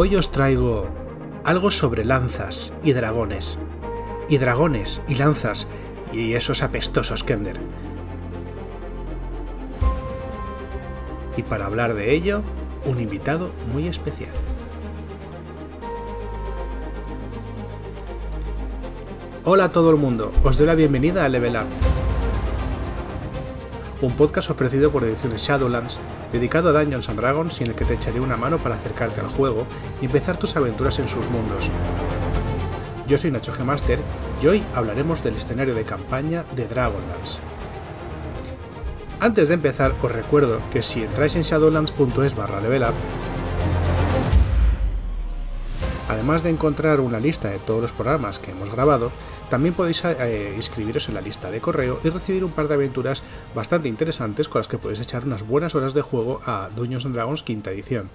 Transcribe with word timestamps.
hoy 0.00 0.14
os 0.14 0.30
traigo 0.30 0.86
algo 1.42 1.72
sobre 1.72 2.04
lanzas 2.04 2.72
y 2.84 2.92
dragones. 2.92 3.58
Y 4.28 4.38
dragones 4.38 5.00
y 5.08 5.16
lanzas 5.16 5.66
y 6.12 6.34
esos 6.34 6.62
apestosos 6.62 7.24
Kender. 7.24 7.58
Y 11.36 11.42
para 11.42 11.66
hablar 11.66 11.94
de 11.94 12.14
ello, 12.14 12.44
un 12.84 13.00
invitado 13.00 13.50
muy 13.72 13.88
especial. 13.88 14.30
Hola 19.44 19.64
a 19.64 19.72
todo 19.72 19.90
el 19.90 19.96
mundo, 19.96 20.30
os 20.44 20.56
doy 20.56 20.68
la 20.68 20.76
bienvenida 20.76 21.24
a 21.24 21.28
Level 21.28 21.56
Up, 21.56 21.66
un 24.00 24.12
podcast 24.12 24.50
ofrecido 24.50 24.90
por 24.90 25.04
Ediciones 25.04 25.42
Shadowlands, 25.42 25.98
dedicado 26.32 26.68
a 26.68 26.72
Dungeons 26.72 27.08
Dragons 27.16 27.60
y 27.60 27.64
en 27.64 27.70
el 27.70 27.76
que 27.76 27.84
te 27.84 27.94
echaré 27.94 28.20
una 28.20 28.36
mano 28.36 28.58
para 28.58 28.76
acercarte 28.76 29.20
al 29.20 29.26
juego 29.26 29.66
y 30.00 30.06
empezar 30.06 30.36
tus 30.36 30.56
aventuras 30.56 30.98
en 30.98 31.08
sus 31.08 31.28
mundos. 31.28 31.70
Yo 33.08 33.18
soy 33.18 33.30
Nacho 33.30 33.52
G. 33.52 33.64
Master 33.64 33.98
y 34.42 34.46
hoy 34.46 34.62
hablaremos 34.74 35.24
del 35.24 35.36
escenario 35.36 35.74
de 35.74 35.84
campaña 35.84 36.44
de 36.54 36.68
Dragonlance. 36.68 37.40
Antes 39.18 39.48
de 39.48 39.54
empezar, 39.54 39.92
os 40.00 40.12
recuerdo 40.12 40.60
que 40.72 40.82
si 40.82 41.02
entráis 41.02 41.34
en 41.34 41.42
shadowlands.es 41.42 42.36
barra 42.36 42.60
levelup, 42.60 42.94
además 46.08 46.44
de 46.44 46.50
encontrar 46.50 47.00
una 47.00 47.18
lista 47.18 47.48
de 47.48 47.58
todos 47.58 47.82
los 47.82 47.92
programas 47.92 48.38
que 48.38 48.52
hemos 48.52 48.70
grabado, 48.70 49.10
también 49.50 49.74
podéis 49.74 50.04
eh, 50.04 50.52
inscribiros 50.56 51.08
en 51.08 51.14
la 51.14 51.20
lista 51.20 51.50
de 51.50 51.60
correo 51.60 52.00
y 52.04 52.08
recibir 52.08 52.44
un 52.44 52.50
par 52.50 52.68
de 52.68 52.74
aventuras 52.74 53.22
bastante 53.54 53.88
interesantes 53.88 54.48
con 54.48 54.60
las 54.60 54.68
que 54.68 54.78
podéis 54.78 55.00
echar 55.00 55.24
unas 55.24 55.46
buenas 55.46 55.74
horas 55.74 55.94
de 55.94 56.02
juego 56.02 56.40
a 56.44 56.70
Dungeons 56.74 57.06
and 57.06 57.14
Dragons 57.14 57.42
quinta 57.42 57.70
edición. 57.70 58.10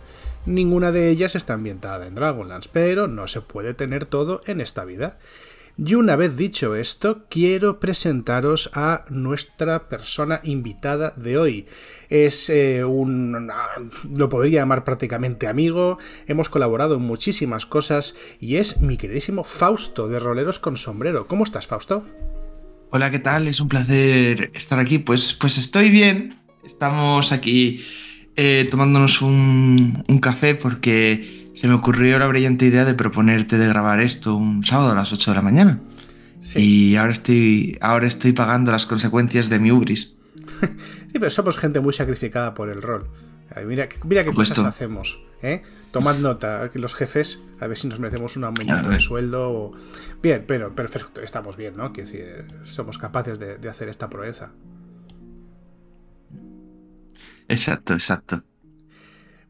Ninguna 0.45 0.91
de 0.91 1.09
ellas 1.09 1.35
está 1.35 1.53
ambientada 1.53 2.05
en 2.05 2.15
Dragonlance, 2.15 2.69
pero 2.71 3.07
no 3.07 3.27
se 3.27 3.41
puede 3.41 3.73
tener 3.73 4.05
todo 4.05 4.41
en 4.45 4.61
esta 4.61 4.85
vida. 4.85 5.17
Y 5.75 5.95
una 5.95 6.15
vez 6.15 6.37
dicho 6.37 6.75
esto, 6.75 7.25
quiero 7.29 7.79
presentaros 7.79 8.69
a 8.75 9.05
nuestra 9.09 9.89
persona 9.89 10.39
invitada 10.43 11.15
de 11.17 11.37
hoy. 11.39 11.65
Es 12.09 12.47
eh, 12.51 12.83
un... 12.83 13.49
lo 14.15 14.29
podría 14.29 14.61
llamar 14.61 14.83
prácticamente 14.83 15.47
amigo, 15.47 15.97
hemos 16.27 16.49
colaborado 16.49 16.95
en 16.95 17.01
muchísimas 17.01 17.65
cosas 17.65 18.15
y 18.39 18.57
es 18.57 18.81
mi 18.81 18.97
queridísimo 18.97 19.43
Fausto 19.43 20.07
de 20.07 20.19
Roleros 20.19 20.59
con 20.59 20.77
Sombrero. 20.77 21.25
¿Cómo 21.25 21.43
estás, 21.43 21.65
Fausto? 21.65 22.05
Hola, 22.91 23.09
¿qué 23.09 23.17
tal? 23.17 23.47
Es 23.47 23.59
un 23.59 23.69
placer 23.69 24.51
estar 24.53 24.77
aquí. 24.77 24.99
Pues, 24.99 25.33
pues 25.33 25.57
estoy 25.57 25.89
bien. 25.89 26.37
Estamos 26.63 27.31
aquí 27.31 27.83
eh, 28.35 28.67
tomándonos 28.69 29.23
un, 29.23 30.03
un 30.07 30.19
café 30.19 30.53
porque 30.53 31.42
se 31.53 31.67
me 31.67 31.73
ocurrió 31.73 32.19
la 32.19 32.27
brillante 32.27 32.65
idea 32.65 32.85
de 32.85 32.93
proponerte 32.93 33.57
de 33.57 33.67
grabar 33.67 33.99
esto 33.99 34.35
un 34.35 34.63
sábado 34.63 34.91
a 34.91 34.95
las 34.95 35.13
8 35.13 35.31
de 35.31 35.35
la 35.35 35.41
mañana. 35.41 35.79
Y 36.55 36.95
ahora 36.95 37.13
estoy, 37.13 37.77
ahora 37.79 38.07
estoy 38.07 38.33
pagando 38.33 38.71
las 38.71 38.85
consecuencias 38.85 39.49
de 39.49 39.59
mi 39.59 39.71
ubris. 39.71 40.15
sí, 40.61 41.13
pero 41.13 41.29
somos 41.29 41.57
gente 41.57 41.79
muy 41.79 41.93
sacrificada 41.93 42.53
por 42.53 42.69
el 42.69 42.81
rol. 42.81 43.07
Mira, 43.65 43.87
mira 44.03 44.23
qué 44.23 44.31
cosas 44.31 44.57
hacemos. 44.59 45.21
¿eh? 45.41 45.61
Tomad 45.91 46.17
nota, 46.17 46.69
los 46.73 46.95
jefes, 46.95 47.39
a 47.59 47.67
ver 47.67 47.77
si 47.77 47.87
nos 47.87 47.99
merecemos 47.99 48.35
un 48.35 48.45
aumento 48.45 48.89
de 48.89 48.99
sueldo. 48.99 49.71
Bien, 50.21 50.43
pero 50.47 50.75
perfecto, 50.75 51.21
estamos 51.21 51.55
bien, 51.55 51.77
¿no? 51.77 51.93
Que 51.93 52.05
somos 52.63 52.97
capaces 52.97 53.39
de 53.39 53.69
hacer 53.69 53.89
esta 53.89 54.09
proeza. 54.09 54.51
Exacto, 57.47 57.93
exacto. 57.93 58.43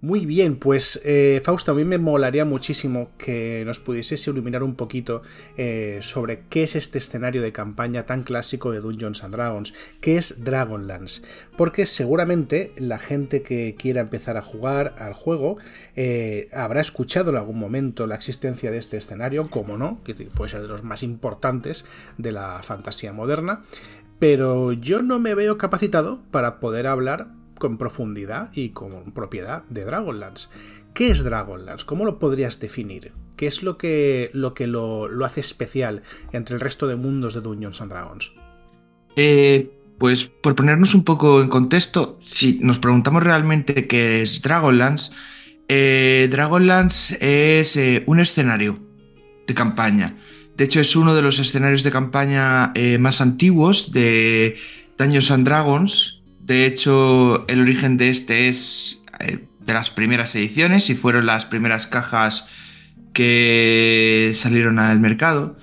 Muy 0.04 0.26
bien, 0.26 0.58
pues 0.58 1.00
eh, 1.06 1.40
Fausto, 1.46 1.72
a 1.72 1.76
mí 1.76 1.86
me 1.86 1.98
molaría 1.98 2.44
muchísimo 2.44 3.12
que 3.18 3.64
nos 3.66 3.80
pudieses 3.80 4.28
iluminar 4.28 4.62
un 4.62 4.76
poquito 4.76 5.22
eh, 5.56 6.00
sobre 6.02 6.44
qué 6.50 6.64
es 6.64 6.76
este 6.76 6.98
escenario 6.98 7.42
de 7.42 7.54
campaña 7.54 8.06
tan 8.06 8.24
clásico 8.24 8.74
de 8.74 8.82
Dungeons 8.82 9.24
Dragons, 9.32 9.74
qué 10.02 10.18
es 10.18 10.44
Dragonlance, 10.44 11.22
porque 11.56 11.86
seguramente 11.86 12.74
la 12.76 13.00
gente 13.00 13.44
que 13.44 13.76
quiera 13.80 14.02
empezar 14.02 14.36
a 14.36 14.42
jugar 14.42 14.94
al 14.98 15.14
juego 15.14 15.58
eh, 15.96 16.50
habrá 16.52 16.82
escuchado 16.82 17.30
en 17.30 17.38
algún 17.38 17.58
momento 17.58 18.06
la 18.06 18.16
existencia 18.16 18.72
de 18.72 18.80
este 18.80 18.98
escenario, 18.98 19.50
como 19.50 19.78
no, 19.78 20.04
que 20.04 20.16
puede 20.16 20.52
ser 20.52 20.64
de 20.64 20.68
los 20.68 20.84
más 20.84 21.02
importantes 21.02 21.86
de 22.18 22.34
la 22.34 22.62
fantasía 22.62 23.14
moderna, 23.14 23.64
pero 24.20 24.74
yo 24.74 25.02
no 25.02 25.20
me 25.20 25.34
veo 25.34 25.58
capacitado 25.58 26.20
para 26.30 26.60
poder 26.60 26.88
hablar 26.88 27.30
con 27.64 27.78
profundidad 27.78 28.52
y 28.54 28.72
con 28.72 29.14
propiedad 29.14 29.64
de 29.70 29.86
Dragonlance. 29.86 30.50
¿Qué 30.94 31.12
es 31.12 31.24
Dragonlance? 31.24 31.86
¿Cómo 31.86 32.04
lo 32.04 32.20
podrías 32.20 32.60
definir? 32.60 33.14
¿Qué 33.38 33.48
es 33.48 33.64
lo 33.64 33.78
que 33.78 34.30
lo, 34.34 35.08
hace 35.24 35.40
especial 35.40 36.04
entre 36.34 36.56
el 36.56 36.60
resto 36.60 36.88
de 36.88 36.98
mundos 36.98 37.36
de 37.36 37.40
Dungeons 37.40 37.80
and 37.80 37.90
Dragons? 37.90 38.34
Eh, 39.16 39.72
pues 39.98 40.26
por 40.26 40.58
ponernos 40.58 40.94
un 40.94 41.06
poco 41.06 41.42
en 41.42 41.48
contexto, 41.48 42.20
si 42.20 42.60
nos 42.62 42.80
preguntamos 42.80 43.24
realmente 43.24 43.88
qué 43.88 44.22
es 44.24 44.42
Dragonlance, 44.42 45.14
eh, 45.70 46.28
Dragonlance 46.30 47.16
es 47.22 47.78
eh, 47.78 48.04
un 48.08 48.20
escenario 48.20 48.78
de 49.48 49.54
campaña. 49.54 50.18
De 50.58 50.66
hecho, 50.66 50.82
es 50.82 50.98
uno 50.98 51.16
de 51.16 51.22
los 51.22 51.40
escenarios 51.40 51.84
de 51.84 51.92
campaña 51.92 52.74
más 53.00 53.22
antiguos 53.22 53.94
de 53.94 54.58
Dungeons 54.98 55.32
and 55.32 55.46
Dragons 55.46 56.13
de 56.46 56.66
hecho, 56.66 57.46
el 57.48 57.62
origen 57.62 57.96
de 57.96 58.10
este 58.10 58.50
es 58.50 59.02
eh, 59.20 59.46
de 59.62 59.74
las 59.74 59.90
primeras 59.90 60.36
ediciones 60.36 60.90
y 60.90 60.96
fueron 60.96 61.26
las 61.26 61.46
primeras 61.46 61.88
cajas 61.88 62.48
que 63.14 64.34
salieron 64.36 64.78
al 64.78 65.00
mercado, 65.00 65.58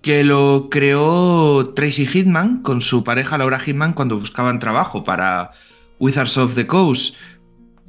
que 0.00 0.24
lo 0.24 0.68
creó 0.70 1.72
Tracy 1.76 2.06
Hitman 2.06 2.62
con 2.62 2.80
su 2.80 3.04
pareja 3.04 3.36
Laura 3.36 3.58
Hitman 3.58 3.92
cuando 3.92 4.18
buscaban 4.18 4.60
trabajo 4.60 5.04
para 5.04 5.50
Wizards 5.98 6.38
of 6.38 6.54
the 6.54 6.66
Coast. 6.66 7.16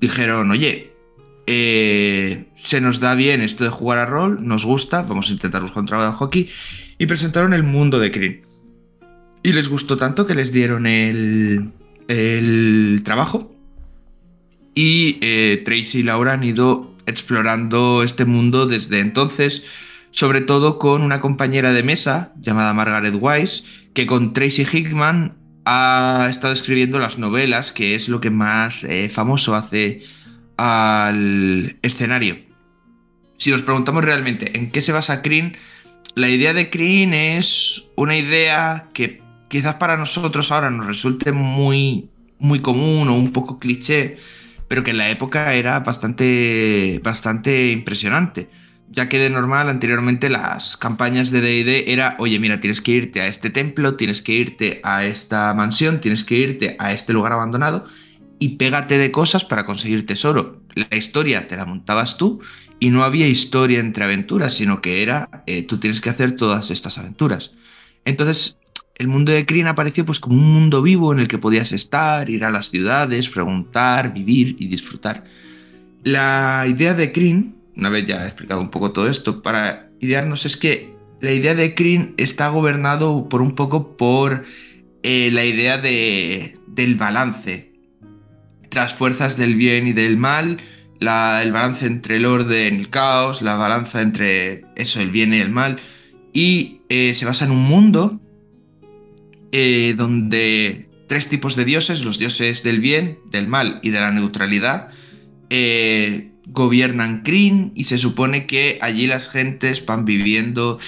Dijeron, 0.01 0.51
oye, 0.51 0.93
eh, 1.47 2.49
se 2.57 2.81
nos 2.81 2.99
da 2.99 3.15
bien 3.15 3.39
esto 3.39 3.63
de 3.63 3.69
jugar 3.69 3.99
a 3.99 4.05
rol, 4.05 4.45
nos 4.45 4.65
gusta, 4.65 5.03
vamos 5.03 5.29
a 5.29 5.33
intentar 5.33 5.61
buscar 5.61 5.79
un 5.79 5.85
trabajo 5.85 6.17
hockey, 6.17 6.49
y 6.97 7.05
presentaron 7.05 7.53
el 7.53 7.63
mundo 7.63 7.97
de 7.97 8.11
Kryn. 8.11 8.41
Y 9.41 9.53
les 9.53 9.69
gustó 9.69 9.95
tanto 9.95 10.25
que 10.25 10.35
les 10.35 10.51
dieron 10.51 10.85
el, 10.85 11.71
el 12.07 13.01
trabajo. 13.03 13.55
Y 14.73 15.17
eh, 15.21 15.61
Tracy 15.65 15.99
y 15.99 16.03
Laura 16.03 16.33
han 16.33 16.43
ido 16.43 16.93
explorando 17.05 18.03
este 18.03 18.25
mundo 18.25 18.65
desde 18.65 18.99
entonces, 18.99 19.63
sobre 20.11 20.41
todo 20.41 20.79
con 20.79 21.01
una 21.01 21.21
compañera 21.21 21.71
de 21.71 21.83
mesa 21.83 22.33
llamada 22.39 22.73
Margaret 22.73 23.15
Wise, 23.19 23.63
que 23.93 24.05
con 24.05 24.33
Tracy 24.33 24.65
Hickman 24.65 25.37
ha 25.65 26.27
estado 26.29 26.53
escribiendo 26.53 26.99
las 26.99 27.17
novelas, 27.17 27.71
que 27.71 27.95
es 27.95 28.09
lo 28.09 28.21
que 28.21 28.29
más 28.29 28.83
eh, 28.83 29.09
famoso 29.09 29.55
hace 29.55 30.01
al 30.57 31.77
escenario. 31.81 32.37
Si 33.37 33.51
nos 33.51 33.63
preguntamos 33.63 34.03
realmente 34.03 34.57
en 34.57 34.71
qué 34.71 34.81
se 34.81 34.91
basa 34.91 35.21
Kryn, 35.21 35.57
la 36.15 36.29
idea 36.29 36.53
de 36.53 36.69
Kryn 36.69 37.13
es 37.13 37.87
una 37.95 38.17
idea 38.17 38.87
que 38.93 39.21
quizás 39.47 39.75
para 39.75 39.97
nosotros 39.97 40.51
ahora 40.51 40.69
nos 40.69 40.85
resulte 40.85 41.31
muy, 41.31 42.09
muy 42.39 42.59
común 42.59 43.07
o 43.09 43.15
un 43.15 43.31
poco 43.31 43.59
cliché, 43.59 44.17
pero 44.67 44.83
que 44.83 44.91
en 44.91 44.97
la 44.97 45.09
época 45.09 45.53
era 45.53 45.79
bastante, 45.79 46.99
bastante 47.03 47.71
impresionante. 47.71 48.49
Ya 48.91 49.09
que 49.09 49.19
de 49.19 49.29
normal 49.29 49.67
anteriormente 49.69 50.29
las 50.29 50.77
campañas 50.77 51.31
de 51.31 51.41
DD 51.41 51.91
era, 51.91 52.15
oye, 52.19 52.39
mira, 52.39 52.59
tienes 52.59 52.81
que 52.81 52.91
irte 52.91 53.21
a 53.21 53.27
este 53.27 53.49
templo, 53.49 53.95
tienes 53.95 54.21
que 54.21 54.33
irte 54.33 54.79
a 54.83 55.05
esta 55.05 55.53
mansión, 55.53 55.99
tienes 55.99 56.23
que 56.23 56.35
irte 56.35 56.75
a 56.79 56.93
este 56.93 57.11
lugar 57.11 57.33
abandonado 57.33 57.85
y 58.39 58.57
pégate 58.57 58.97
de 58.97 59.11
cosas 59.11 59.43
para 59.43 59.65
conseguir 59.65 60.05
tesoro. 60.05 60.61
La 60.75 60.95
historia 60.95 61.47
te 61.47 61.57
la 61.57 61.65
montabas 61.65 62.17
tú 62.17 62.41
y 62.79 62.89
no 62.89 63.03
había 63.03 63.27
historia 63.27 63.79
entre 63.79 64.03
aventuras, 64.03 64.53
sino 64.53 64.81
que 64.81 65.01
era, 65.01 65.43
eh, 65.47 65.63
tú 65.63 65.77
tienes 65.77 66.01
que 66.01 66.09
hacer 66.09 66.35
todas 66.35 66.69
estas 66.69 66.97
aventuras. 66.97 67.51
Entonces, 68.03 68.57
el 68.97 69.07
mundo 69.07 69.31
de 69.31 69.45
Kryn 69.45 69.67
apareció 69.67 70.05
pues 70.05 70.19
como 70.19 70.35
un 70.35 70.53
mundo 70.53 70.81
vivo 70.81 71.11
en 71.11 71.19
el 71.19 71.27
que 71.27 71.37
podías 71.37 71.71
estar, 71.71 72.29
ir 72.29 72.45
a 72.45 72.51
las 72.51 72.69
ciudades, 72.69 73.29
preguntar, 73.29 74.13
vivir 74.13 74.55
y 74.59 74.67
disfrutar. 74.67 75.25
La 76.03 76.65
idea 76.67 76.93
de 76.93 77.11
Kryn, 77.11 77.55
una 77.75 77.89
vez 77.89 78.05
ya 78.05 78.23
he 78.23 78.27
explicado 78.27 78.61
un 78.61 78.69
poco 78.69 78.91
todo 78.91 79.09
esto, 79.09 79.41
para 79.41 79.89
idearnos 79.99 80.45
es 80.45 80.55
que 80.55 80.93
la 81.19 81.31
idea 81.31 81.55
de 81.55 81.75
Kryn 81.75 82.13
está 82.17 82.47
gobernado 82.49 83.27
por 83.27 83.41
un 83.41 83.55
poco 83.55 83.97
por 83.97 84.45
eh, 85.03 85.29
la 85.31 85.43
idea 85.43 85.77
de, 85.77 86.57
del 86.67 86.95
balance. 86.95 87.73
Tras 88.69 88.93
fuerzas 88.93 89.35
del 89.35 89.55
bien 89.55 89.87
y 89.87 89.93
del 89.93 90.17
mal, 90.17 90.57
el 90.99 91.51
balance 91.51 91.85
entre 91.85 92.17
el 92.17 92.25
orden 92.25 92.75
y 92.75 92.79
el 92.79 92.89
caos, 92.89 93.41
la 93.41 93.55
balanza 93.55 94.01
entre 94.01 94.61
eso, 94.75 95.01
el 95.01 95.11
bien 95.11 95.33
y 95.33 95.37
el 95.37 95.49
mal. 95.49 95.77
Y 96.33 96.81
eh, 96.89 97.13
se 97.13 97.25
basa 97.25 97.45
en 97.45 97.51
un 97.51 97.63
mundo 97.63 98.19
eh, 99.51 99.93
donde 99.95 100.89
tres 101.07 101.29
tipos 101.29 101.55
de 101.55 101.65
dioses, 101.65 102.03
los 102.03 102.19
dioses 102.19 102.63
del 102.63 102.79
bien, 102.79 103.19
del 103.31 103.47
mal 103.47 103.79
y 103.83 103.89
de 103.89 103.99
la 103.99 104.11
neutralidad, 104.11 104.89
eh, 105.49 106.31
gobiernan 106.47 107.23
Kryn 107.23 107.71
y 107.75 107.85
se 107.85 107.97
supone 107.97 108.45
que 108.45 108.77
allí 108.81 109.07
las 109.07 109.29
gentes 109.29 109.85
van 109.85 110.05
viviendo 110.05 110.79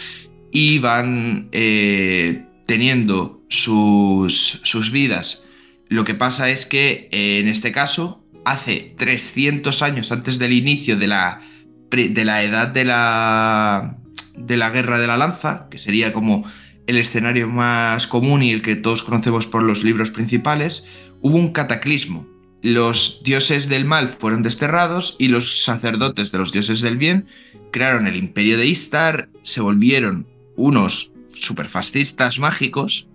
y 0.51 0.79
van 0.79 1.49
eh, 1.51 2.45
teniendo 2.65 3.41
sus, 3.49 4.59
sus 4.63 4.91
vidas. 4.91 5.43
Lo 5.89 6.03
que 6.03 6.15
pasa 6.15 6.49
es 6.49 6.65
que 6.65 7.07
en 7.11 7.47
este 7.47 7.71
caso, 7.71 8.23
hace 8.45 8.93
300 8.97 9.81
años 9.81 10.11
antes 10.11 10.39
del 10.39 10.53
inicio 10.53 10.97
de 10.97 11.07
la, 11.07 11.41
de 11.89 12.25
la 12.25 12.43
edad 12.43 12.67
de 12.67 12.85
la, 12.85 13.97
de 14.37 14.57
la 14.57 14.69
Guerra 14.69 14.99
de 14.99 15.07
la 15.07 15.17
Lanza, 15.17 15.67
que 15.69 15.79
sería 15.79 16.13
como 16.13 16.45
el 16.87 16.97
escenario 16.97 17.47
más 17.47 18.07
común 18.07 18.41
y 18.41 18.51
el 18.51 18.61
que 18.61 18.75
todos 18.75 19.03
conocemos 19.03 19.45
por 19.45 19.63
los 19.63 19.83
libros 19.83 20.09
principales, 20.09 20.85
hubo 21.21 21.37
un 21.37 21.51
cataclismo. 21.51 22.27
Los 22.63 23.21
dioses 23.23 23.69
del 23.69 23.85
mal 23.85 24.07
fueron 24.07 24.41
desterrados 24.41 25.15
y 25.19 25.27
los 25.27 25.63
sacerdotes 25.63 26.31
de 26.31 26.37
los 26.39 26.51
dioses 26.51 26.81
del 26.81 26.97
bien 26.97 27.27
crearon 27.71 28.07
el 28.07 28.15
imperio 28.15 28.57
de 28.57 28.65
Istar, 28.65 29.29
se 29.43 29.61
volvieron 29.61 30.25
unos 30.55 31.11
superfascistas 31.33 32.39
mágicos 32.39 33.07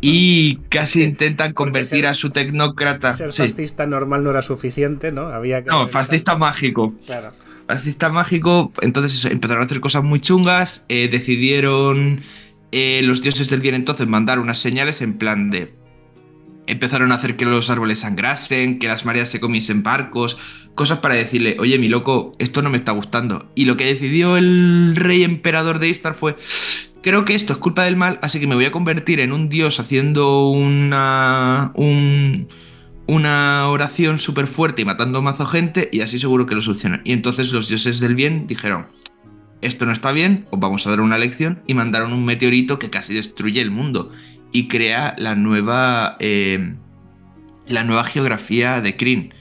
y 0.00 0.56
casi 0.68 1.02
intentan 1.02 1.54
convertir 1.54 2.06
a 2.06 2.14
su 2.14 2.30
tecnócrata. 2.30 3.16
Ser 3.16 3.32
fascista 3.32 3.86
normal 3.86 4.24
no 4.24 4.30
era 4.30 4.42
suficiente, 4.42 5.12
¿no? 5.12 5.28
Había 5.28 5.62
que. 5.62 5.70
No, 5.70 5.88
fascista 5.88 6.36
mágico. 6.36 6.94
Claro. 7.06 7.32
Fascista 7.66 8.08
mágico, 8.08 8.72
entonces 8.80 9.24
empezaron 9.26 9.62
a 9.62 9.66
hacer 9.66 9.80
cosas 9.80 10.02
muy 10.02 10.20
chungas, 10.20 10.84
eh, 10.88 11.08
decidieron 11.10 12.22
eh, 12.72 13.00
los 13.02 13.22
dioses 13.22 13.50
del 13.50 13.60
bien 13.60 13.74
entonces 13.74 14.06
mandar 14.06 14.38
unas 14.38 14.58
señales 14.58 15.00
en 15.02 15.18
plan 15.18 15.50
de 15.50 15.78
empezaron 16.68 17.10
a 17.12 17.16
hacer 17.16 17.36
que 17.36 17.46
los 17.46 17.70
árboles 17.70 18.00
sangrasen, 18.00 18.78
que 18.78 18.88
las 18.88 19.04
mareas 19.04 19.30
se 19.30 19.40
comiesen 19.40 19.82
barcos, 19.82 20.36
cosas 20.74 20.98
para 20.98 21.14
decirle, 21.14 21.56
oye, 21.58 21.78
mi 21.78 21.88
loco, 21.88 22.32
esto 22.38 22.62
no 22.62 22.70
me 22.70 22.76
está 22.76 22.92
gustando. 22.92 23.50
Y 23.54 23.64
lo 23.64 23.76
que 23.76 23.86
decidió 23.86 24.36
el 24.36 24.94
rey 24.94 25.24
emperador 25.24 25.78
de 25.78 25.88
Istar 25.88 26.14
fue, 26.14 26.36
creo 27.02 27.24
que 27.24 27.34
esto 27.34 27.54
es 27.54 27.58
culpa 27.58 27.84
del 27.84 27.96
mal, 27.96 28.18
así 28.22 28.38
que 28.38 28.46
me 28.46 28.54
voy 28.54 28.66
a 28.66 28.70
convertir 28.70 29.18
en 29.20 29.32
un 29.32 29.48
dios 29.48 29.80
haciendo 29.80 30.50
una... 30.50 31.72
una 33.06 33.68
oración 33.68 34.18
súper 34.18 34.46
fuerte 34.46 34.82
y 34.82 34.84
matando 34.84 35.22
mazo 35.22 35.46
gente 35.46 35.88
y 35.90 36.02
así 36.02 36.18
seguro 36.18 36.44
que 36.44 36.54
lo 36.54 36.60
solucionan. 36.60 37.00
Y 37.04 37.12
entonces 37.12 37.50
los 37.52 37.68
dioses 37.70 37.98
del 38.00 38.14
bien 38.14 38.46
dijeron, 38.46 38.88
esto 39.60 39.86
no 39.86 39.92
está 39.92 40.12
bien, 40.12 40.46
os 40.50 40.60
vamos 40.60 40.86
a 40.86 40.90
dar 40.90 41.00
una 41.00 41.18
lección 41.18 41.62
y 41.66 41.74
mandaron 41.74 42.12
un 42.12 42.24
meteorito 42.24 42.78
que 42.78 42.90
casi 42.90 43.14
destruye 43.14 43.60
el 43.60 43.70
mundo 43.70 44.12
y 44.52 44.68
crea 44.68 45.14
la 45.18 45.34
nueva, 45.34 46.16
eh, 46.20 46.74
la 47.66 47.84
nueva 47.84 48.04
geografía 48.04 48.80
de 48.80 48.96
Kryn. 48.96 49.34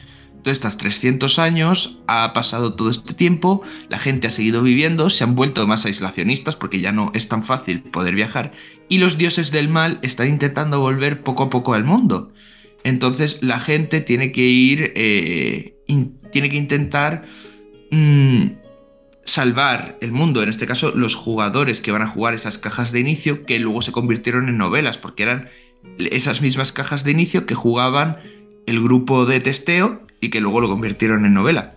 Todos 0.43 0.57
estos 0.57 0.77
300 0.77 1.39
años 1.39 1.99
ha 2.07 2.31
pasado 2.33 2.73
todo 2.73 2.89
este 2.89 3.13
tiempo, 3.13 3.61
la 3.89 3.99
gente 3.99 4.27
ha 4.27 4.31
seguido 4.31 4.63
viviendo, 4.63 5.09
se 5.09 5.23
han 5.23 5.35
vuelto 5.35 5.67
más 5.67 5.85
aislacionistas 5.85 6.55
porque 6.55 6.79
ya 6.79 6.91
no 6.91 7.11
es 7.13 7.27
tan 7.27 7.43
fácil 7.43 7.81
poder 7.81 8.15
viajar 8.15 8.53
y 8.87 8.99
los 8.99 9.17
dioses 9.17 9.51
del 9.51 9.67
mal 9.67 9.99
están 10.03 10.29
intentando 10.29 10.79
volver 10.79 11.21
poco 11.21 11.43
a 11.43 11.49
poco 11.49 11.73
al 11.73 11.83
mundo. 11.83 12.31
Entonces 12.83 13.39
la 13.41 13.59
gente 13.59 14.01
tiene 14.01 14.31
que 14.31 14.45
ir, 14.45 14.93
eh, 14.95 15.75
tiene 16.31 16.49
que 16.49 16.57
intentar 16.57 17.25
mm, 17.91 18.45
salvar 19.27 19.97
el 19.99 20.13
mundo, 20.13 20.41
en 20.41 20.49
este 20.49 20.65
caso 20.65 20.93
los 20.95 21.15
jugadores 21.15 21.81
que 21.81 21.91
van 21.91 22.01
a 22.01 22.07
jugar 22.07 22.33
esas 22.33 22.57
cajas 22.57 22.93
de 22.93 23.01
inicio 23.01 23.43
que 23.43 23.59
luego 23.59 23.81
se 23.81 23.91
convirtieron 23.91 24.47
en 24.47 24.57
novelas, 24.57 24.97
porque 24.97 25.23
eran 25.23 25.49
esas 25.99 26.41
mismas 26.41 26.71
cajas 26.71 27.03
de 27.03 27.11
inicio 27.11 27.45
que 27.45 27.53
jugaban 27.53 28.17
el 28.65 28.81
grupo 28.81 29.25
de 29.25 29.41
testeo 29.41 30.01
y 30.21 30.29
que 30.29 30.39
luego 30.39 30.61
lo 30.61 30.69
convirtieron 30.69 31.25
en 31.25 31.33
novela. 31.33 31.75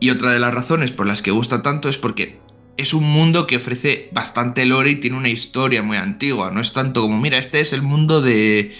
Y 0.00 0.10
otra 0.10 0.32
de 0.32 0.40
las 0.40 0.52
razones 0.52 0.90
por 0.90 1.06
las 1.06 1.22
que 1.22 1.30
gusta 1.30 1.62
tanto 1.62 1.88
es 1.88 1.96
porque 1.96 2.40
es 2.76 2.92
un 2.92 3.04
mundo 3.04 3.46
que 3.46 3.58
ofrece 3.58 4.08
bastante 4.12 4.66
lore 4.66 4.90
y 4.90 4.96
tiene 4.96 5.16
una 5.16 5.28
historia 5.28 5.82
muy 5.82 5.96
antigua, 5.96 6.50
no 6.50 6.60
es 6.60 6.72
tanto 6.72 7.02
como, 7.02 7.20
mira, 7.20 7.38
este 7.38 7.60
es 7.60 7.72
el 7.72 7.82
mundo 7.82 8.20
de 8.20 8.74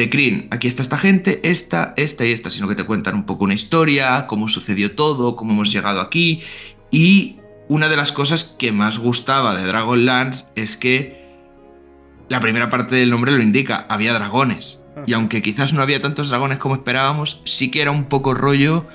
de 0.00 0.06
Green, 0.06 0.48
aquí 0.50 0.66
está 0.66 0.80
esta 0.80 0.96
gente, 0.96 1.40
esta, 1.42 1.92
esta 1.98 2.24
y 2.24 2.32
esta, 2.32 2.48
sino 2.48 2.66
que 2.68 2.74
te 2.74 2.84
cuentan 2.84 3.14
un 3.16 3.24
poco 3.24 3.44
una 3.44 3.52
historia, 3.52 4.26
cómo 4.26 4.48
sucedió 4.48 4.94
todo, 4.94 5.36
cómo 5.36 5.52
hemos 5.52 5.70
llegado 5.70 6.00
aquí. 6.00 6.42
Y 6.90 7.36
una 7.68 7.90
de 7.90 7.98
las 7.98 8.10
cosas 8.10 8.44
que 8.44 8.72
más 8.72 8.98
gustaba 8.98 9.54
de 9.54 9.66
Dragonlance 9.66 10.46
es 10.54 10.78
que 10.78 11.22
la 12.30 12.40
primera 12.40 12.70
parte 12.70 12.96
del 12.96 13.10
nombre 13.10 13.30
lo 13.32 13.42
indica, 13.42 13.84
había 13.90 14.14
dragones. 14.14 14.78
Y 15.06 15.12
aunque 15.12 15.42
quizás 15.42 15.74
no 15.74 15.82
había 15.82 16.00
tantos 16.00 16.30
dragones 16.30 16.56
como 16.56 16.76
esperábamos, 16.76 17.42
sí 17.44 17.70
que 17.70 17.82
era 17.82 17.90
un 17.90 18.04
poco 18.04 18.32
rollo 18.32 18.86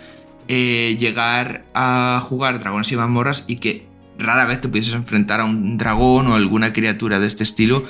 eh, 0.47 0.97
llegar 0.99 1.65
a 1.75 2.19
jugar 2.25 2.57
dragones 2.57 2.91
y 2.91 2.95
mazmorras 2.95 3.43
y 3.45 3.57
que 3.57 3.85
rara 4.17 4.45
vez 4.45 4.59
te 4.59 4.69
pudieses 4.69 4.95
enfrentar 4.95 5.39
a 5.39 5.45
un 5.45 5.77
dragón 5.77 6.25
o 6.27 6.35
alguna 6.35 6.73
criatura 6.73 7.19
de 7.19 7.27
este 7.27 7.43
estilo 7.43 7.83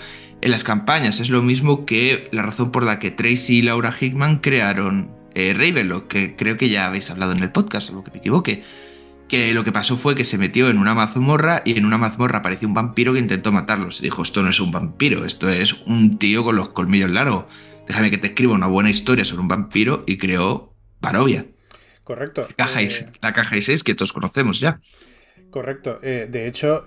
en 0.45 0.51
las 0.51 0.63
campañas. 0.63 1.19
Es 1.19 1.29
lo 1.29 1.41
mismo 1.41 1.85
que 1.85 2.29
la 2.31 2.43
razón 2.43 2.71
por 2.71 2.83
la 2.83 2.99
que 2.99 3.09
Tracy 3.09 3.57
y 3.57 3.61
Laura 3.63 3.91
Hickman 3.99 4.37
crearon 4.37 5.09
eh, 5.33 5.53
Ravenlock, 5.53 6.07
que 6.07 6.35
creo 6.35 6.55
que 6.55 6.69
ya 6.69 6.85
habéis 6.85 7.09
hablado 7.09 7.31
en 7.31 7.39
el 7.39 7.51
podcast, 7.51 7.89
algo 7.89 8.03
que 8.03 8.11
me 8.11 8.19
equivoque. 8.19 8.63
Que 9.27 9.55
lo 9.55 9.63
que 9.63 9.71
pasó 9.71 9.97
fue 9.97 10.13
que 10.13 10.23
se 10.23 10.37
metió 10.37 10.69
en 10.69 10.77
una 10.77 10.93
mazmorra 10.93 11.63
y 11.65 11.75
en 11.79 11.85
una 11.85 11.97
mazmorra 11.97 12.39
apareció 12.39 12.67
un 12.67 12.75
vampiro 12.75 13.11
que 13.11 13.19
intentó 13.19 13.51
matarlos. 13.51 14.01
dijo, 14.01 14.21
esto 14.21 14.43
no 14.43 14.49
es 14.51 14.59
un 14.59 14.71
vampiro, 14.71 15.25
esto 15.25 15.49
es 15.49 15.81
un 15.87 16.19
tío 16.19 16.43
con 16.43 16.55
los 16.55 16.69
colmillos 16.69 17.09
largos. 17.09 17.45
Déjame 17.87 18.11
que 18.11 18.19
te 18.19 18.27
escriba 18.27 18.53
una 18.53 18.67
buena 18.67 18.91
historia 18.91 19.25
sobre 19.25 19.41
un 19.41 19.47
vampiro 19.47 20.03
y 20.05 20.17
creó 20.17 20.75
Barovia. 21.01 21.47
Correcto. 22.03 22.45
La 22.49 22.55
caja, 22.55 22.83
eh, 22.83 22.89
la 23.19 23.33
caja 23.33 23.59
6 23.59 23.83
que 23.83 23.95
todos 23.95 24.13
conocemos 24.13 24.59
ya. 24.59 24.79
Correcto. 25.49 25.97
Eh, 26.03 26.27
de 26.29 26.47
hecho, 26.47 26.85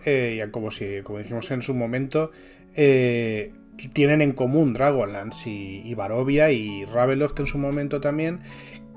como, 0.53 0.71
si, 0.71 1.03
como 1.03 1.19
dijimos 1.19 1.51
en 1.51 1.63
su 1.63 1.75
momento, 1.75 2.31
eh, 2.75 3.53
tienen 3.93 4.23
en 4.23 4.33
común 4.33 4.75
Dragonlance 4.75 5.49
y, 5.49 5.95
Barovia 5.95 6.51
y 6.51 6.85
Ravenloft 6.85 7.39
en 7.41 7.47
su 7.47 7.59
momento 7.59 8.01
también, 8.01 8.41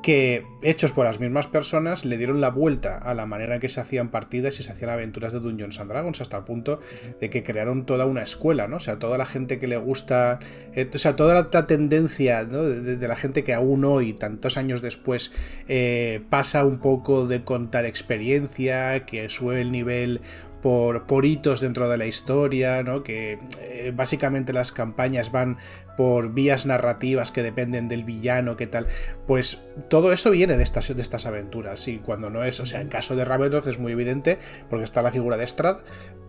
que 0.02 0.46
hechos 0.64 0.92
por 0.92 1.06
las 1.06 1.20
mismas 1.20 1.46
personas 1.46 2.06
le 2.06 2.18
dieron 2.18 2.42
la 2.42 2.50
vuelta 2.50 2.98
a 2.98 3.14
la 3.14 3.28
manera 3.28 3.56
en 3.56 3.62
que 3.62 3.70
se 3.70 3.80
hacían 3.80 4.10
partidas 4.10 4.60
y 4.60 4.64
se 4.64 4.72
hacían 4.72 4.90
aventuras 4.90 5.32
de 5.32 5.40
Dungeons 5.40 5.80
and 5.80 5.92
Dragons 5.92 6.22
hasta 6.22 6.38
el 6.38 6.44
punto 6.44 6.80
de 7.20 7.30
que 7.30 7.44
crearon 7.44 7.86
toda 7.86 8.06
una 8.06 8.24
escuela, 8.24 8.68
¿no? 8.68 8.78
O 8.78 8.80
sea, 8.80 8.98
toda 8.98 9.20
la 9.20 9.26
gente 9.26 9.60
que 9.60 9.68
le 9.68 9.78
gusta, 9.78 10.40
eh, 10.74 10.90
o 10.92 10.98
sea, 10.98 11.16
toda 11.16 11.36
la 11.36 11.68
tendencia 11.68 12.44
de, 12.46 13.08
la 13.08 13.16
gente 13.16 13.44
que 13.44 13.54
aún 13.54 13.86
hoy, 13.86 14.14
tantos 14.14 14.58
años 14.58 14.82
después, 14.82 15.32
eh, 15.68 16.22
pasa 16.30 16.66
un 16.66 16.80
poco 16.80 17.28
de 17.28 17.44
contar 17.44 17.86
experiencia, 17.86 19.06
que 19.06 19.30
sube 19.30 19.62
el 19.62 19.72
nivel 19.72 20.22
por, 20.62 21.26
hitos 21.26 21.62
dentro 21.62 21.90
de 21.90 21.98
la 21.98 22.06
historia, 22.06 22.84
¿no? 22.84 23.04
que 23.04 23.40
eh, 23.62 23.92
básicamente 23.96 24.54
las 24.54 24.72
campañas 24.72 25.32
van 25.32 25.58
por 25.98 26.34
vías 26.34 26.66
narrativas 26.66 27.32
que 27.32 27.44
dependen 27.44 27.88
del 27.88 28.04
villano, 28.04 28.56
qué 28.56 28.68
tal. 28.68 28.88
Pues 29.28 29.62
todo 29.90 30.14
eso 30.14 30.32
viene 30.32 30.58
de 30.58 30.64
estas, 30.64 30.96
de 30.96 31.02
estas 31.02 31.26
aventuras. 31.26 31.88
Y 31.88 31.98
cuando 31.98 32.30
no 32.30 32.44
es, 32.44 32.60
o 32.60 32.66
sea, 32.66 32.82
en 32.82 32.88
caso 32.88 33.16
de 33.16 33.26
Ravenloft 33.26 33.68
es 33.68 33.80
muy 33.80 33.92
evidente 33.92 34.40
porque 34.70 34.86
está 34.86 35.02
la 35.02 35.12
figura 35.12 35.38
de 35.38 35.48
Strad, 35.48 35.78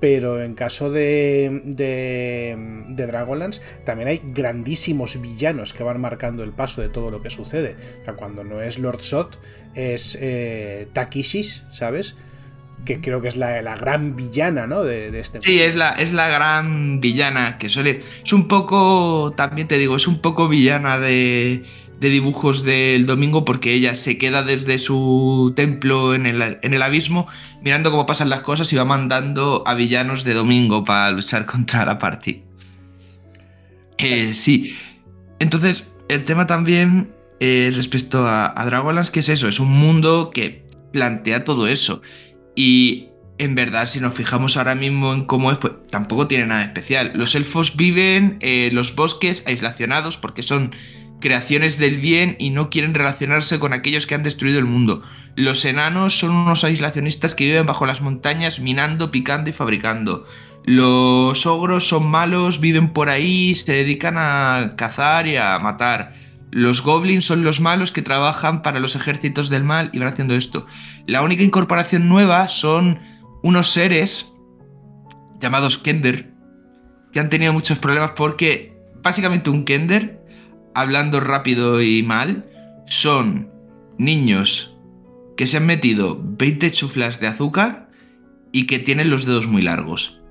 pero 0.00 0.42
en 0.42 0.54
caso 0.54 0.90
de, 0.90 1.62
de, 1.64 2.84
de 2.88 3.06
Dragonlance 3.06 3.60
también 3.84 4.08
hay 4.08 4.20
grandísimos 4.24 5.20
villanos 5.20 5.72
que 5.72 5.84
van 5.84 6.00
marcando 6.00 6.42
el 6.42 6.52
paso 6.52 6.80
de 6.80 6.88
todo 6.88 7.10
lo 7.10 7.22
que 7.22 7.30
sucede. 7.30 7.76
O 8.02 8.04
sea, 8.04 8.14
cuando 8.14 8.44
no 8.44 8.60
es 8.62 8.78
Lord 8.78 9.00
Shot, 9.00 9.38
es 9.74 10.18
eh, 10.20 10.88
¿sabes? 11.70 12.16
Que 12.84 13.00
creo 13.00 13.20
que 13.20 13.28
es 13.28 13.36
la, 13.36 13.60
gran 13.76 14.16
villana, 14.16 14.66
¿no? 14.66 14.82
De, 14.82 15.18
este 15.18 15.40
Sí, 15.40 15.60
es 15.60 15.74
la, 15.74 15.92
es 15.92 16.12
la 16.12 16.28
gran 16.28 17.00
villana 17.00 17.58
que 17.58 17.68
suele. 17.68 18.00
Es 18.24 18.32
un 18.32 18.48
poco, 18.48 19.32
también 19.36 19.68
te 19.68 19.78
digo, 19.78 19.96
es 19.96 20.06
un 20.06 20.20
poco 20.20 20.48
villana 20.48 20.98
de, 20.98 21.64
de 22.00 22.08
dibujos 22.08 22.64
del 22.64 23.06
domingo 23.06 23.44
porque 23.44 23.72
ella 23.72 23.94
se 23.94 24.18
queda 24.18 24.42
desde 24.42 24.78
su 24.78 25.52
templo 25.54 26.14
en 26.14 26.26
el, 26.26 26.58
en 26.60 26.74
el 26.74 26.82
abismo 26.82 27.28
mirando 27.62 27.92
cómo 27.92 28.06
pasan 28.06 28.28
las 28.28 28.42
cosas 28.42 28.72
y 28.72 28.76
va 28.76 28.84
mandando 28.84 29.62
a 29.66 29.74
villanos 29.74 30.24
de 30.24 30.34
domingo 30.34 30.84
para 30.84 31.12
luchar 31.12 31.46
contra 31.46 31.86
la 31.86 31.98
party. 31.98 32.42
Eh, 33.98 34.34
sí. 34.34 34.76
Entonces, 35.38 35.84
el 36.08 36.24
tema 36.24 36.48
también 36.48 37.14
eh, 37.38 37.70
respecto 37.74 38.26
a, 38.26 38.60
a 38.60 38.66
Dragonlance, 38.66 39.12
¿qué 39.12 39.20
es 39.20 39.28
eso? 39.28 39.46
Es 39.46 39.60
un 39.60 39.70
mundo 39.70 40.30
que 40.34 40.64
plantea 40.92 41.44
todo 41.44 41.68
eso. 41.68 42.02
Y 42.54 43.08
en 43.38 43.54
verdad, 43.54 43.88
si 43.88 44.00
nos 44.00 44.14
fijamos 44.14 44.56
ahora 44.56 44.74
mismo 44.74 45.12
en 45.12 45.24
cómo 45.24 45.50
es, 45.50 45.58
pues 45.58 45.72
tampoco 45.90 46.26
tiene 46.28 46.46
nada 46.46 46.62
especial. 46.64 47.12
Los 47.14 47.34
elfos 47.34 47.76
viven 47.76 48.38
en 48.40 48.74
los 48.74 48.94
bosques 48.94 49.44
aislacionados 49.46 50.16
porque 50.16 50.42
son 50.42 50.72
creaciones 51.20 51.78
del 51.78 51.96
bien 51.96 52.36
y 52.38 52.50
no 52.50 52.68
quieren 52.68 52.94
relacionarse 52.94 53.58
con 53.58 53.72
aquellos 53.72 54.06
que 54.06 54.14
han 54.14 54.22
destruido 54.22 54.58
el 54.58 54.66
mundo. 54.66 55.02
Los 55.34 55.64
enanos 55.64 56.18
son 56.18 56.32
unos 56.32 56.64
aislacionistas 56.64 57.34
que 57.34 57.44
viven 57.44 57.64
bajo 57.64 57.86
las 57.86 58.02
montañas 58.02 58.60
minando, 58.60 59.10
picando 59.10 59.48
y 59.48 59.54
fabricando. 59.54 60.26
Los 60.64 61.46
ogros 61.46 61.88
son 61.88 62.06
malos, 62.06 62.60
viven 62.60 62.92
por 62.92 63.08
ahí, 63.08 63.54
se 63.54 63.72
dedican 63.72 64.16
a 64.18 64.74
cazar 64.76 65.26
y 65.26 65.36
a 65.36 65.58
matar. 65.58 66.12
Los 66.52 66.82
goblins 66.82 67.24
son 67.24 67.44
los 67.44 67.60
malos 67.60 67.92
que 67.92 68.02
trabajan 68.02 68.60
para 68.60 68.78
los 68.78 68.94
ejércitos 68.94 69.48
del 69.48 69.64
mal 69.64 69.88
y 69.94 69.98
van 69.98 70.08
haciendo 70.08 70.34
esto. 70.34 70.66
La 71.06 71.22
única 71.22 71.42
incorporación 71.42 72.10
nueva 72.10 72.48
son 72.48 73.00
unos 73.42 73.70
seres 73.70 74.30
llamados 75.40 75.78
Kender, 75.78 76.30
que 77.10 77.20
han 77.20 77.30
tenido 77.30 77.54
muchos 77.54 77.78
problemas 77.78 78.12
porque 78.12 78.76
básicamente 79.02 79.48
un 79.48 79.64
Kender, 79.64 80.22
hablando 80.74 81.20
rápido 81.20 81.80
y 81.80 82.02
mal, 82.02 82.46
son 82.86 83.50
niños 83.96 84.76
que 85.38 85.46
se 85.46 85.56
han 85.56 85.64
metido 85.64 86.20
20 86.22 86.70
chuflas 86.70 87.18
de 87.18 87.28
azúcar 87.28 87.88
y 88.52 88.66
que 88.66 88.78
tienen 88.78 89.08
los 89.08 89.24
dedos 89.24 89.46
muy 89.46 89.62
largos. 89.62 90.21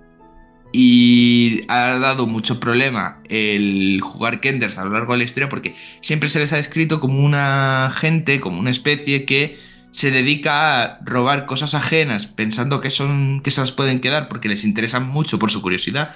Y 0.74 1.66
ha 1.68 2.00
dado 2.00 2.28
mucho 2.28 2.60
problema 2.60 3.20
el 3.28 4.00
jugar 4.02 4.40
Kenders 4.40 4.78
a 4.78 4.86
lo 4.86 4.92
largo 4.92 5.14
de 5.14 5.20
la 5.20 5.26
historia 5.26 5.50
porque 5.50 5.76
siempre 6.00 6.30
se 6.30 6.40
les 6.40 6.54
ha 6.54 6.58
descrito 6.58 7.00
como 7.02 7.20
una 7.20 7.92
gente, 7.94 8.40
como 8.40 8.60
una 8.60 8.70
especie 8.70 9.26
que 9.26 9.58
se 9.92 10.12
dedica 10.12 10.82
a 10.82 11.00
robar 11.04 11.46
cosas 11.46 11.74
ajenas 11.74 12.26
pensando 12.26 12.80
que 12.80 12.90
son 12.90 13.42
que 13.44 13.52
se 13.52 13.60
las 13.60 13.74
pueden 13.74 14.00
quedar 14.00 14.30
porque 14.30 14.48
les 14.48 14.64
interesan 14.64 15.08
mucho 15.08 15.40
por 15.40 15.52
su 15.52 15.62
curiosidad. 15.62 16.16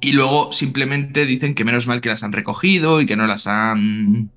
Y 0.00 0.12
luego 0.12 0.52
simplemente 0.52 1.26
dicen 1.26 1.54
que 1.54 1.64
menos 1.64 1.86
mal 1.86 2.00
que 2.00 2.08
las 2.08 2.22
han 2.22 2.32
recogido 2.32 3.00
y 3.00 3.06
que 3.06 3.16
no 3.16 3.26
las 3.26 3.46
han 3.46 4.30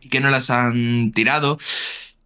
y 0.00 0.08
que 0.08 0.20
no 0.20 0.30
las 0.30 0.50
han 0.50 1.12
tirado 1.12 1.58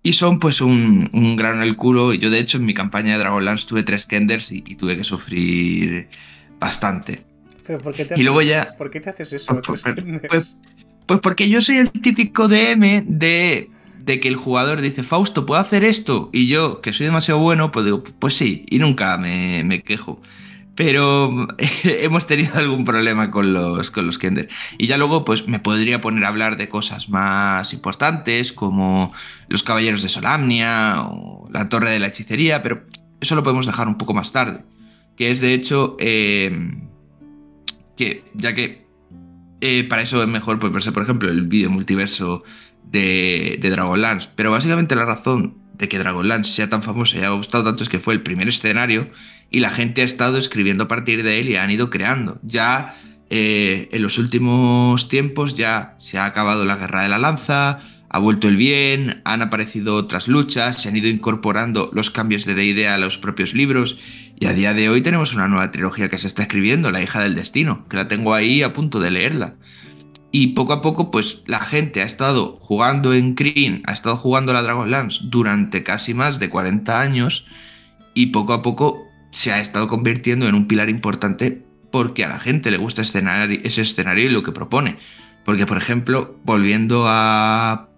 y 0.03 0.13
son 0.13 0.39
pues 0.41 0.61
un, 0.61 1.11
un 1.13 1.37
grano 1.37 1.63
en 1.63 1.69
el 1.69 1.77
culo. 1.77 2.13
Y 2.13 2.19
yo 2.19 2.31
de 2.31 2.39
hecho 2.39 2.59
en 2.59 2.65
mi 2.65 2.75
campaña 2.75 3.13
de 3.13 3.19
Dragonlance 3.19 3.67
tuve 3.67 3.83
tres 3.83 4.07
Kenders 4.07 4.53
y, 4.53 4.63
tuve 4.63 4.97
que 4.97 5.05
sufrir 5.05 6.09
bastante. 6.59 7.25
y 8.17 8.23
luego 8.23 8.43
ya... 8.43 8.75
¿Por 8.77 8.91
qué 8.91 9.01
te 9.01 9.11
haces 9.11 9.33
eso? 9.33 9.61
Pues, 9.63 9.83
pues, 10.29 10.57
pues, 11.07 11.21
porque 11.21 11.49
yo 11.49 11.61
soy 11.61 11.79
el 11.79 11.91
típico 11.91 12.49
DM 12.49 13.05
de, 13.07 13.71
de 13.99 14.21
que 14.21 14.29
el 14.29 14.37
jugador 14.37 14.81
dice, 14.81 15.03
Fausto, 15.03 15.47
¿puedo 15.47 15.61
hacer 15.61 15.85
esto? 15.85 16.31
Y 16.33 16.49
yo, 16.49 16.81
que 16.81 16.93
soy 16.93 17.07
demasiado 17.07 17.41
bueno, 17.41 17.73
pues 17.73 17.85
digo, 17.85 18.03
pues 18.03 18.35
sí, 18.35 18.65
y 18.71 18.79
nunca 18.79 19.17
me, 19.19 19.63
me 19.65 19.83
quejo 19.83 20.21
pero 20.79 21.29
hemos 21.83 22.29
tenido 22.29 22.55
algún 22.55 22.85
problema 22.85 23.33
con 23.33 23.53
los, 23.53 23.91
con 23.91 24.07
los 24.07 24.17
Kender. 24.17 24.49
Y 24.79 24.87
ya 24.87 24.97
luego, 24.97 25.25
pues 25.25 25.49
me 25.49 25.59
podría 25.59 26.01
poner 26.01 26.23
a 26.25 26.29
hablar 26.29 26.57
de 26.57 26.69
cosas 26.69 27.09
más 27.09 27.73
importantes, 27.73 28.53
como 28.53 29.13
los 29.49 29.65
Caballeros 29.65 30.03
de 30.03 30.09
Solamnia 30.09 31.03
o 31.03 31.49
la 31.51 31.69
Torre 31.69 31.91
de 31.91 31.99
la 31.99 32.07
Hechicería, 32.07 32.63
pero 32.63 32.85
eso 33.21 33.35
lo 33.35 33.43
podemos 33.43 33.67
dejar 33.67 33.89
un 33.89 33.99
poco 33.99 34.15
más 34.15 34.31
tarde. 34.31 34.63
Que 35.17 35.33
es 35.33 35.41
de 35.41 35.53
hecho 35.53 35.97
eh, 35.99 36.57
que, 37.97 38.23
ya 38.35 38.55
que 38.55 38.87
eh, 39.61 39.83
para 39.83 40.03
eso 40.03 40.23
es 40.23 40.29
mejor 40.29 40.61
pues, 40.61 40.73
verse, 40.73 40.93
por 40.93 41.03
ejemplo, 41.03 41.29
el 41.29 41.43
vídeo 41.43 41.71
multiverso 41.71 42.45
de, 42.85 43.59
de 43.61 43.71
Dragonlance. 43.71 44.29
Pero 44.37 44.53
básicamente 44.53 44.95
la 44.95 45.07
razón 45.07 45.59
de 45.75 45.89
que 45.89 45.99
Dragonlance 45.99 46.53
sea 46.53 46.71
tan 46.71 46.85
famoso 46.85 47.17
y 47.17 47.19
haya 47.19 47.31
gustado 47.31 47.65
tanto 47.65 47.83
es 47.83 47.89
que 47.89 47.99
fue 47.99 48.15
el 48.15 48.23
primer 48.23 48.49
escenario 48.49 49.11
y 49.51 49.61
la 49.61 49.71
gente 49.71 50.03
ha 50.03 50.05
estado 50.05 50.39
escribiendo 50.39 50.85
a 50.85 50.89
partir 50.89 51.23
de 51.23 51.41
él 51.41 51.49
y 51.49 51.57
han 51.57 51.71
ido 51.71 51.91
creando. 51.91 52.39
Ya 52.43 52.97
eh, 53.31 53.89
en 53.93 54.03
los 54.03 54.19
últimos 54.19 55.09
tiempos 55.09 55.57
ya 55.57 55.97
se 56.01 56.19
ha 56.19 56.27
acabado 56.27 56.65
la 56.65 56.77
guerra 56.77 57.03
de 57.03 57.09
la 57.09 57.19
lanza, 57.19 57.81
ha 58.11 58.19
vuelto 58.19 58.49
el 58.49 58.57
bien, 58.57 59.21
han 59.25 59.43
aparecido 59.43 59.95
otras 59.95 60.29
luchas, 60.29 60.81
se 60.81 60.89
han 60.89 60.97
ido 60.97 61.09
incorporando 61.09 61.91
los 61.93 62.11
cambios 62.11 62.47
de 62.47 62.65
idea 62.65 62.95
a 62.95 62.99
los 62.99 63.19
propios 63.19 63.53
libros 63.53 63.99
y 64.41 64.47
a 64.47 64.55
día 64.55 64.73
de 64.73 64.89
hoy 64.89 65.03
tenemos 65.03 65.35
una 65.35 65.49
nueva 65.49 65.71
trilogía 65.73 66.09
que 66.09 66.17
se 66.17 66.27
está 66.27 66.43
escribiendo, 66.43 66.91
La 66.91 67.03
hija 67.03 67.21
del 67.21 67.35
destino, 67.35 67.87
que 67.89 67.97
la 67.97 68.09
tengo 68.09 68.35
ahí 68.35 68.63
a 68.63 68.73
punto 68.73 69.01
de 69.01 69.11
leerla. 69.11 69.57
Y 70.31 70.49
poco 70.49 70.75
a 70.75 70.83
poco, 70.83 71.11
pues 71.11 71.43
la 71.47 71.61
gente 71.61 72.03
ha 72.03 72.05
estado 72.05 72.59
jugando 72.61 73.15
en 73.15 73.35
Kryn, 73.35 73.83
ha 73.87 73.93
estado 73.93 74.17
jugando 74.17 74.53
la 74.53 74.63
Dragonlance 74.63 75.21
durante 75.25 75.83
casi 75.83 76.13
más 76.13 76.39
de 76.39 76.51
40 76.51 77.01
años 77.01 77.47
y 78.15 78.27
poco 78.27 78.53
a 78.53 78.63
poco 78.63 79.08
se 79.31 79.53
ha 79.53 79.61
estado 79.61 79.89
convirtiendo 79.89 80.49
en 80.49 80.55
un 80.55 80.67
pilar 80.67 80.89
importante 80.91 81.63
porque 81.91 82.25
a 82.25 82.29
la 82.29 82.39
gente 82.39 82.71
le 82.71 82.77
gusta 82.77 83.03
ese 83.03 83.83
escenario 83.83 84.27
y 84.27 84.31
lo 84.31 84.43
que 84.43 84.53
propone. 84.53 84.99
Porque, 85.45 85.67
por 85.67 85.79
ejemplo, 85.79 86.39
volviendo 86.45 87.05
a 87.07 87.89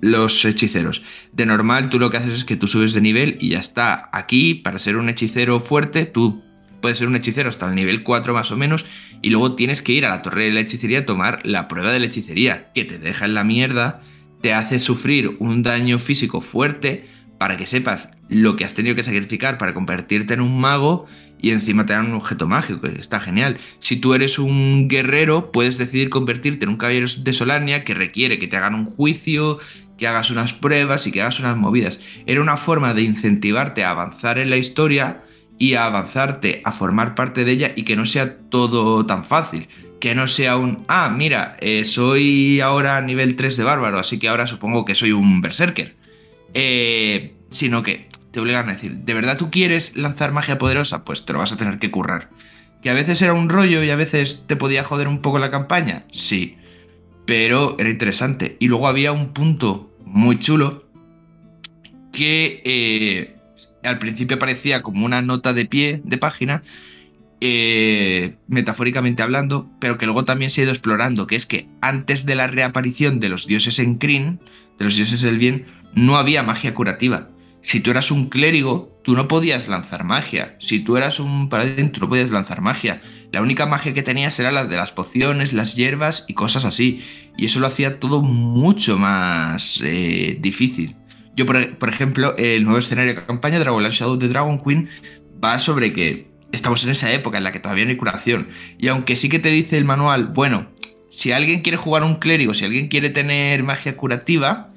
los 0.00 0.44
hechiceros, 0.44 1.02
de 1.32 1.46
normal 1.46 1.88
tú 1.88 1.98
lo 1.98 2.10
que 2.10 2.18
haces 2.18 2.34
es 2.34 2.44
que 2.44 2.56
tú 2.56 2.66
subes 2.66 2.92
de 2.92 3.00
nivel 3.00 3.38
y 3.40 3.50
ya 3.50 3.60
está. 3.60 4.10
Aquí, 4.12 4.54
para 4.54 4.78
ser 4.78 4.96
un 4.96 5.08
hechicero 5.08 5.60
fuerte, 5.60 6.04
tú 6.04 6.42
puedes 6.80 6.98
ser 6.98 7.08
un 7.08 7.16
hechicero 7.16 7.48
hasta 7.48 7.68
el 7.68 7.74
nivel 7.74 8.02
4 8.02 8.34
más 8.34 8.50
o 8.50 8.56
menos 8.56 8.84
y 9.22 9.30
luego 9.30 9.54
tienes 9.54 9.80
que 9.80 9.92
ir 9.92 10.04
a 10.04 10.10
la 10.10 10.20
torre 10.20 10.44
de 10.44 10.52
la 10.52 10.60
hechicería 10.60 11.00
a 11.00 11.06
tomar 11.06 11.40
la 11.46 11.68
prueba 11.68 11.92
de 11.92 12.00
la 12.00 12.06
hechicería, 12.06 12.72
que 12.74 12.84
te 12.84 12.98
deja 12.98 13.24
en 13.24 13.34
la 13.34 13.44
mierda, 13.44 14.02
te 14.42 14.52
hace 14.52 14.78
sufrir 14.80 15.36
un 15.38 15.62
daño 15.62 15.98
físico 15.98 16.40
fuerte 16.40 17.06
para 17.42 17.56
que 17.56 17.66
sepas 17.66 18.08
lo 18.28 18.54
que 18.54 18.64
has 18.64 18.74
tenido 18.74 18.94
que 18.94 19.02
sacrificar 19.02 19.58
para 19.58 19.74
convertirte 19.74 20.32
en 20.32 20.40
un 20.40 20.60
mago 20.60 21.06
y 21.40 21.50
encima 21.50 21.84
te 21.86 21.92
dan 21.92 22.06
un 22.06 22.14
objeto 22.14 22.46
mágico, 22.46 22.86
está 22.86 23.18
genial. 23.18 23.58
Si 23.80 23.96
tú 23.96 24.14
eres 24.14 24.38
un 24.38 24.86
guerrero, 24.86 25.50
puedes 25.50 25.76
decidir 25.76 26.08
convertirte 26.08 26.62
en 26.66 26.68
un 26.68 26.76
caballero 26.76 27.08
de 27.18 27.32
Solania 27.32 27.82
que 27.82 27.94
requiere 27.94 28.38
que 28.38 28.46
te 28.46 28.56
hagan 28.56 28.76
un 28.76 28.84
juicio, 28.84 29.58
que 29.98 30.06
hagas 30.06 30.30
unas 30.30 30.52
pruebas 30.52 31.08
y 31.08 31.10
que 31.10 31.20
hagas 31.20 31.40
unas 31.40 31.56
movidas. 31.56 31.98
Era 32.26 32.40
una 32.40 32.56
forma 32.56 32.94
de 32.94 33.02
incentivarte 33.02 33.82
a 33.82 33.90
avanzar 33.90 34.38
en 34.38 34.48
la 34.48 34.56
historia 34.56 35.24
y 35.58 35.74
a 35.74 35.86
avanzarte 35.86 36.62
a 36.64 36.70
formar 36.70 37.16
parte 37.16 37.44
de 37.44 37.50
ella 37.50 37.72
y 37.74 37.82
que 37.82 37.96
no 37.96 38.06
sea 38.06 38.36
todo 38.38 39.04
tan 39.04 39.24
fácil. 39.24 39.66
Que 40.00 40.14
no 40.14 40.28
sea 40.28 40.58
un, 40.58 40.84
ah, 40.86 41.12
mira, 41.12 41.56
eh, 41.58 41.84
soy 41.86 42.60
ahora 42.60 43.00
nivel 43.00 43.34
3 43.34 43.56
de 43.56 43.64
bárbaro, 43.64 43.98
así 43.98 44.20
que 44.20 44.28
ahora 44.28 44.46
supongo 44.46 44.84
que 44.84 44.94
soy 44.94 45.10
un 45.10 45.40
berserker 45.40 46.00
eh, 46.54 47.34
sino 47.50 47.82
que 47.82 48.08
te 48.30 48.40
obligan 48.40 48.68
a 48.68 48.72
decir, 48.72 48.96
¿de 48.96 49.14
verdad 49.14 49.36
tú 49.36 49.50
quieres 49.50 49.96
lanzar 49.96 50.32
magia 50.32 50.58
poderosa? 50.58 51.04
Pues 51.04 51.24
te 51.24 51.32
lo 51.32 51.38
vas 51.38 51.52
a 51.52 51.56
tener 51.56 51.78
que 51.78 51.90
currar. 51.90 52.30
¿Que 52.82 52.90
a 52.90 52.94
veces 52.94 53.22
era 53.22 53.34
un 53.34 53.48
rollo 53.48 53.84
y 53.84 53.90
a 53.90 53.96
veces 53.96 54.44
te 54.46 54.56
podía 54.56 54.82
joder 54.82 55.06
un 55.06 55.20
poco 55.20 55.38
la 55.38 55.50
campaña? 55.50 56.04
Sí, 56.10 56.56
pero 57.26 57.76
era 57.78 57.90
interesante. 57.90 58.56
Y 58.58 58.68
luego 58.68 58.88
había 58.88 59.12
un 59.12 59.32
punto 59.32 59.94
muy 60.04 60.38
chulo 60.38 60.84
que 62.12 62.60
eh, 62.64 63.36
al 63.84 63.98
principio 63.98 64.38
parecía 64.38 64.82
como 64.82 65.06
una 65.06 65.22
nota 65.22 65.52
de 65.52 65.64
pie 65.64 66.00
de 66.04 66.18
página, 66.18 66.62
eh, 67.40 68.36
metafóricamente 68.46 69.22
hablando, 69.22 69.70
pero 69.80 69.98
que 69.98 70.06
luego 70.06 70.24
también 70.24 70.50
se 70.50 70.60
ha 70.60 70.64
ido 70.64 70.72
explorando, 70.72 71.26
que 71.26 71.36
es 71.36 71.46
que 71.46 71.68
antes 71.80 72.24
de 72.26 72.34
la 72.34 72.46
reaparición 72.46 73.20
de 73.20 73.28
los 73.28 73.46
dioses 73.46 73.78
en 73.78 73.96
Kryn, 73.96 74.40
de 74.78 74.84
los 74.84 74.96
dioses 74.96 75.22
del 75.22 75.38
bien, 75.38 75.66
no 75.94 76.16
había 76.16 76.42
magia 76.42 76.74
curativa. 76.74 77.28
Si 77.62 77.80
tú 77.80 77.92
eras 77.92 78.10
un 78.10 78.28
clérigo, 78.28 78.98
tú 79.04 79.14
no 79.14 79.28
podías 79.28 79.68
lanzar 79.68 80.02
magia. 80.04 80.56
Si 80.58 80.80
tú 80.80 80.96
eras 80.96 81.20
un 81.20 81.48
paladín, 81.48 81.92
tú 81.92 82.00
no 82.00 82.08
podías 82.08 82.30
lanzar 82.30 82.60
magia. 82.60 83.00
La 83.30 83.40
única 83.40 83.66
magia 83.66 83.94
que 83.94 84.02
tenías 84.02 84.38
era 84.40 84.50
la 84.50 84.64
de 84.66 84.76
las 84.76 84.92
pociones, 84.92 85.52
las 85.52 85.76
hierbas 85.76 86.24
y 86.26 86.34
cosas 86.34 86.64
así. 86.64 87.04
Y 87.36 87.46
eso 87.46 87.60
lo 87.60 87.68
hacía 87.68 88.00
todo 88.00 88.20
mucho 88.20 88.98
más 88.98 89.80
eh, 89.84 90.36
difícil. 90.40 90.96
Yo, 91.34 91.46
por, 91.46 91.88
ejemplo, 91.88 92.36
el 92.36 92.64
nuevo 92.64 92.78
escenario 92.78 93.14
de 93.14 93.24
campaña, 93.24 93.58
Dragonlance 93.58 93.98
Shadow 93.98 94.18
de 94.18 94.28
Dragon 94.28 94.60
Queen, 94.60 94.88
va 95.42 95.58
sobre 95.58 95.92
que 95.92 96.30
estamos 96.50 96.84
en 96.84 96.90
esa 96.90 97.12
época 97.12 97.38
en 97.38 97.44
la 97.44 97.52
que 97.52 97.60
todavía 97.60 97.84
no 97.84 97.90
hay 97.90 97.96
curación. 97.96 98.48
Y 98.78 98.88
aunque 98.88 99.16
sí 99.16 99.28
que 99.28 99.38
te 99.38 99.48
dice 99.48 99.78
el 99.78 99.84
manual, 99.84 100.26
bueno, 100.34 100.68
si 101.10 101.32
alguien 101.32 101.62
quiere 101.62 101.78
jugar 101.78 102.04
un 102.04 102.16
clérigo, 102.16 102.54
si 102.54 102.64
alguien 102.64 102.88
quiere 102.88 103.08
tener 103.08 103.62
magia 103.62 103.96
curativa, 103.96 104.71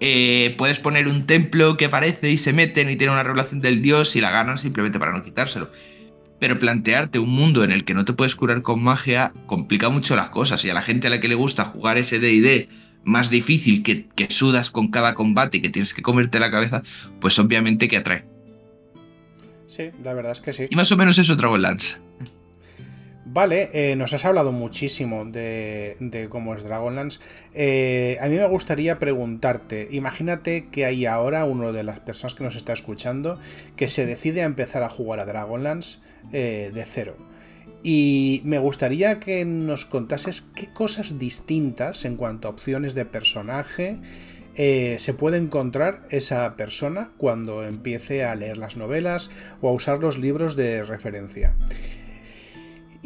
eh, 0.00 0.54
puedes 0.58 0.78
poner 0.78 1.08
un 1.08 1.26
templo 1.26 1.76
que 1.76 1.86
aparece 1.86 2.30
y 2.30 2.38
se 2.38 2.52
meten 2.52 2.90
y 2.90 2.96
tiene 2.96 3.12
una 3.12 3.22
relación 3.22 3.60
del 3.60 3.82
dios 3.82 4.14
y 4.16 4.20
la 4.20 4.30
ganan 4.30 4.58
simplemente 4.58 4.98
para 4.98 5.12
no 5.12 5.24
quitárselo. 5.24 5.70
Pero 6.38 6.58
plantearte 6.58 7.18
un 7.18 7.30
mundo 7.30 7.64
en 7.64 7.72
el 7.72 7.84
que 7.84 7.94
no 7.94 8.04
te 8.04 8.12
puedes 8.12 8.34
curar 8.34 8.60
con 8.60 8.82
magia 8.82 9.32
complica 9.46 9.88
mucho 9.88 10.16
las 10.16 10.28
cosas. 10.28 10.64
Y 10.64 10.70
a 10.70 10.74
la 10.74 10.82
gente 10.82 11.06
a 11.06 11.10
la 11.10 11.20
que 11.20 11.28
le 11.28 11.34
gusta 11.34 11.64
jugar 11.64 11.96
ese 11.96 12.18
DD 12.18 12.68
más 13.04 13.30
difícil, 13.30 13.82
que, 13.82 14.06
que 14.14 14.30
sudas 14.30 14.68
con 14.68 14.88
cada 14.88 15.14
combate 15.14 15.58
y 15.58 15.62
que 15.62 15.70
tienes 15.70 15.94
que 15.94 16.02
comerte 16.02 16.40
la 16.40 16.50
cabeza, 16.50 16.82
pues 17.20 17.38
obviamente 17.38 17.88
que 17.88 17.96
atrae. 17.96 18.24
Sí, 19.66 19.90
la 20.02 20.12
verdad 20.12 20.32
es 20.32 20.40
que 20.40 20.52
sí. 20.52 20.66
Y 20.68 20.76
más 20.76 20.90
o 20.92 20.96
menos 20.96 21.18
eso 21.18 21.36
trago 21.36 21.56
Lance. 21.56 21.98
Vale, 23.36 23.68
eh, 23.74 23.96
nos 23.96 24.14
has 24.14 24.24
hablado 24.24 24.50
muchísimo 24.50 25.26
de, 25.26 26.26
cómo 26.30 26.54
es 26.54 26.64
Dragonlance. 26.64 27.20
Eh, 27.52 28.16
a 28.22 28.28
mí 28.28 28.36
me 28.36 28.48
gustaría 28.48 28.98
preguntarte, 28.98 29.88
imagínate 29.90 30.68
que 30.70 30.86
hay 30.86 31.04
ahora 31.04 31.44
uno 31.44 31.74
de 31.74 31.82
las 31.82 32.00
personas 32.00 32.34
que 32.34 32.44
nos 32.44 32.56
está 32.56 32.72
escuchando 32.72 33.38
que 33.76 33.88
se 33.88 34.06
decide 34.06 34.40
a 34.40 34.46
empezar 34.46 34.82
a 34.82 34.88
jugar 34.88 35.20
a 35.20 35.26
Dragonlance 35.26 35.98
eh, 36.32 36.70
de 36.72 36.84
cero. 36.86 37.14
Y 37.82 38.40
me 38.46 38.58
gustaría 38.58 39.20
que 39.20 39.44
nos 39.44 39.84
contases 39.84 40.40
qué 40.40 40.72
cosas 40.72 41.18
distintas 41.18 42.06
en 42.06 42.16
cuanto 42.16 42.48
a 42.48 42.52
opciones 42.52 42.94
de 42.94 43.04
personaje 43.04 43.98
se 44.56 45.12
puede 45.12 45.36
encontrar 45.36 46.06
esa 46.08 46.56
persona 46.56 47.10
cuando 47.18 47.62
empiece 47.62 48.24
a 48.24 48.34
leer 48.34 48.56
las 48.56 48.78
novelas 48.78 49.30
o 49.60 49.68
a 49.68 49.72
usar 49.72 49.98
los 49.98 50.16
libros 50.16 50.56
de 50.56 50.82
referencia. 50.82 51.54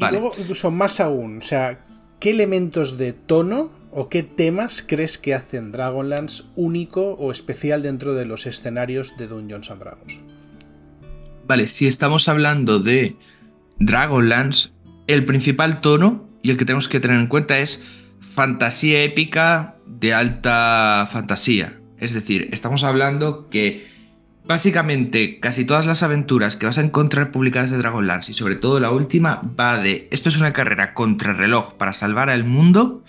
Y 0.09 0.11
luego, 0.11 0.33
incluso 0.38 0.71
más 0.71 1.00
aún, 1.00 1.38
o 1.38 1.42
sea, 1.42 1.85
¿qué 2.19 2.30
elementos 2.30 2.97
de 2.97 3.12
tono 3.12 3.71
o 3.90 4.09
qué 4.09 4.23
temas 4.23 4.85
crees 4.87 5.19
que 5.19 5.35
hacen 5.35 5.73
Dragonlance 5.73 6.45
único 6.57 7.12
o 7.14 7.33
especial 7.33 7.83
dentro 7.83 8.14
de 8.14 8.25
los 8.25 8.47
escenarios 8.47 9.16
de 9.19 9.26
Dungeons 9.26 9.71
and 9.71 9.80
Dragons? 9.83 10.21
Vale, 11.47 11.66
si 11.66 11.87
estamos 11.87 12.28
hablando 12.28 12.78
de 12.78 13.16
Dragonlance, 13.78 14.71
el 15.07 15.25
principal 15.25 15.80
tono 15.80 16.28
y 16.42 16.50
el 16.50 16.57
que 16.57 16.64
tenemos 16.64 16.88
que 16.88 17.00
tener 17.00 17.19
en 17.19 17.26
cuenta 17.26 17.59
es 17.59 17.83
fantasía 18.21 19.02
épica 19.02 19.75
de 19.87 20.14
alta 20.14 21.09
fantasía. 21.11 21.78
Es 21.99 22.14
decir, 22.14 22.49
estamos 22.52 22.85
hablando 22.85 23.49
que 23.49 23.87
básicamente 24.45 25.39
casi 25.41 25.65
todas 25.65 25.87
las 25.87 26.03
aventuras 26.03 26.57
que 26.57 26.67
vas 26.67 26.79
a 26.79 26.83
encontrar 26.83 27.31
publicadas 27.31 27.71
de 27.71 27.79
Dragonlance 27.79 28.33
y 28.33 28.35
sobre 28.35 28.57
todo 28.57 28.81
la 28.81 28.91
última 28.91 29.43
va 29.59 29.79
de 29.79 30.09
esto 30.11 30.29
es 30.29 30.39
una 30.39 30.53
carrera 30.53 30.95
contra 30.95 31.35
reloj 31.35 31.75
para 31.75 31.93
salvar 31.93 32.31
al 32.31 32.45
mundo, 32.45 33.05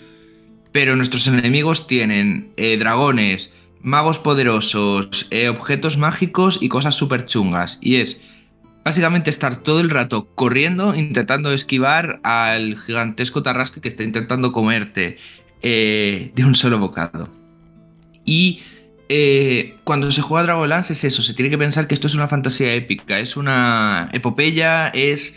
pero 0.72 0.96
nuestros 0.96 1.28
enemigos 1.28 1.88
tienen 1.88 2.52
eh, 2.58 2.78
dragones, 2.78 3.54
magos 3.82 4.20
poderosos, 4.20 5.28
eh, 5.32 5.50
objetos 5.50 5.98
mágicos 5.98 6.60
y 6.62 6.70
cosas 6.70 6.96
súper 6.96 7.26
chungas. 7.26 7.78
Y 7.82 7.96
es 7.96 8.20
básicamente 8.84 9.30
estar 9.30 9.58
todo 9.58 9.80
el 9.80 9.90
rato 9.90 10.28
corriendo, 10.36 10.96
intentando 10.96 11.52
esquivar 11.54 12.20
al 12.24 12.78
gigantesco 12.78 13.44
tarrasque 13.44 13.82
que 13.82 13.90
está 13.90 14.04
intentando 14.04 14.52
comerte 14.52 15.18
eh, 15.62 16.32
de 16.36 16.46
un 16.46 16.56
solo 16.56 16.80
bocado. 16.80 17.30
Y 18.26 18.62
eh, 19.13 19.77
cuando 19.84 20.10
se 20.12 20.22
juega 20.22 20.44
Dragonlance 20.44 20.94
es 20.94 21.03
eso, 21.03 21.22
se 21.22 21.34
tiene 21.34 21.50
que 21.50 21.58
pensar 21.58 21.86
que 21.86 21.94
esto 21.94 22.08
es 22.08 22.15
una 22.15 22.30
fantasía 22.30 22.74
épica, 22.74 23.20
es 23.20 23.36
una 23.36 24.10
epopeya, 24.13 24.88
es 24.89 25.36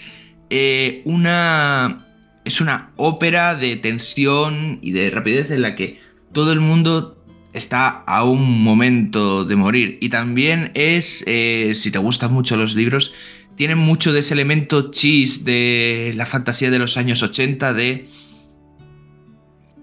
eh, 0.51 1.03
una... 1.05 2.01
Es 2.45 2.61
una 2.61 2.91
ópera 2.97 3.55
de 3.55 3.77
tensión 3.77 4.79
y 4.83 4.93
de 4.93 5.09
rapidez 5.09 5.51
en 5.51 5.63
la 5.63 5.75
que 5.75 5.99
todo 6.33 6.53
el 6.53 6.61
mundo 6.61 7.25
está 7.55 7.89
a 7.89 8.23
un 8.25 8.63
momento 8.63 9.47
de 9.47 9.57
morir. 9.57 9.97
Y 10.03 10.11
también 10.11 10.71
es, 10.75 11.25
si 11.25 11.91
te 11.91 11.97
gustan 11.97 12.35
mucho 12.35 12.59
los 12.59 12.75
libros, 12.75 13.13
tienen 13.57 13.79
mucho 13.79 14.13
de 14.13 14.21
ese 14.21 14.35
elemento 14.35 14.91
chis 14.91 15.45
de 15.47 16.13
la 16.17 16.27
fantasía 16.27 16.71
de 16.71 16.79
los 16.79 16.99
años 16.99 17.23
80, 17.23 17.73
de 17.73 18.07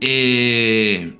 eh, 0.02 1.14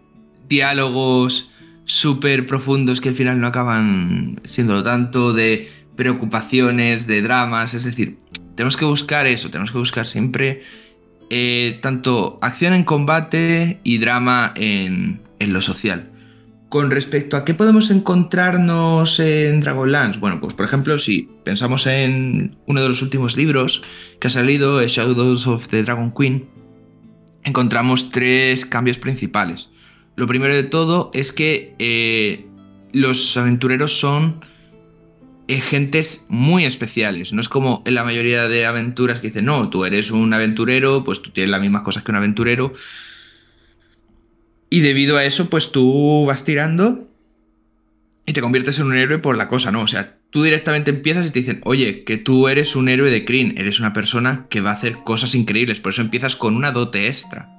diálogos 0.50 1.51
súper 1.92 2.46
profundos 2.46 3.02
que 3.02 3.10
al 3.10 3.16
final 3.16 3.42
no 3.42 3.48
acaban 3.48 4.40
siendo 4.46 4.82
tanto, 4.82 5.34
de 5.34 5.70
preocupaciones, 5.98 7.06
de 7.06 7.22
dramas, 7.22 7.74
es 7.74 7.84
decir, 7.84 8.18
tenemos 8.56 8.78
que 8.78 8.86
buscar 8.86 9.28
eso, 9.28 9.50
tenemos 9.50 9.74
que 9.74 9.78
buscar 9.78 10.08
siempre 10.08 10.64
eh, 11.30 11.80
tanto 11.82 12.40
acción 12.42 12.74
en 12.74 12.86
combate 12.86 13.82
y 13.84 13.98
drama 13.98 14.54
en, 14.56 15.20
en 15.40 15.52
lo 15.52 15.62
social. 15.62 16.10
Con 16.70 16.92
respecto 16.92 17.36
a 17.36 17.44
qué 17.44 17.54
podemos 17.54 17.92
encontrarnos 17.92 19.20
en 19.20 19.60
Dragonlance, 19.60 20.18
bueno, 20.18 20.40
pues 20.40 20.54
por 20.54 20.66
ejemplo, 20.66 20.98
si 20.98 21.30
pensamos 21.44 21.88
en 21.88 22.56
uno 22.68 22.82
de 22.82 22.88
los 22.88 23.02
últimos 23.02 23.36
libros 23.36 23.84
que 24.22 24.28
ha 24.28 24.32
salido, 24.32 24.82
Shadows 24.82 25.46
of 25.46 25.68
the 25.68 25.84
Dragon 25.84 26.14
Queen, 26.18 26.48
encontramos 27.44 28.12
tres 28.12 28.66
cambios 28.66 28.98
principales. 28.98 29.71
Lo 30.22 30.28
primero 30.28 30.54
de 30.54 30.62
todo 30.62 31.10
es 31.16 31.32
que 31.32 31.74
eh, 31.80 32.46
los 32.94 33.36
aventureros 33.38 33.98
son 33.98 34.46
gentes 35.48 36.28
muy 36.30 36.64
especiales. 36.64 37.34
No 37.34 37.42
es 37.42 37.50
como 37.50 37.82
en 37.88 37.96
la 37.96 38.04
mayoría 38.04 38.48
de 38.48 38.68
aventuras 38.68 39.20
que 39.20 39.30
dicen, 39.30 39.46
no, 39.46 39.72
tú 39.72 39.84
eres 39.84 40.12
un 40.12 40.32
aventurero, 40.32 41.04
pues 41.04 41.24
tú 41.24 41.32
tienes 41.32 41.50
las 41.50 41.60
mismas 41.60 41.82
cosas 41.82 42.04
que 42.04 42.12
un 42.12 42.18
aventurero. 42.18 42.72
Y 44.70 44.82
debido 44.82 45.18
a 45.18 45.26
eso, 45.26 45.50
pues 45.50 45.72
tú 45.72 46.24
vas 46.28 46.44
tirando 46.44 47.10
y 48.28 48.34
te 48.34 48.42
conviertes 48.42 48.78
en 48.78 48.86
un 48.86 48.96
héroe 48.96 49.18
por 49.18 49.38
la 49.38 49.48
cosa, 49.48 49.72
¿no? 49.72 49.82
O 49.82 49.88
sea, 49.88 50.20
tú 50.30 50.44
directamente 50.44 50.92
empiezas 50.92 51.26
y 51.26 51.32
te 51.32 51.40
dicen, 51.40 51.62
oye, 51.64 52.04
que 52.04 52.18
tú 52.18 52.48
eres 52.48 52.76
un 52.76 52.90
héroe 52.90 53.10
de 53.10 53.26
Kryn, 53.26 53.56
eres 53.58 53.80
una 53.80 53.92
persona 53.92 54.46
que 54.52 54.62
va 54.62 54.70
a 54.70 54.76
hacer 54.76 54.98
cosas 55.04 55.34
increíbles, 55.34 55.80
por 55.80 55.94
eso 55.94 56.04
empiezas 56.04 56.36
con 56.36 56.56
una 56.56 56.72
dote 56.72 57.08
extra. 57.08 57.50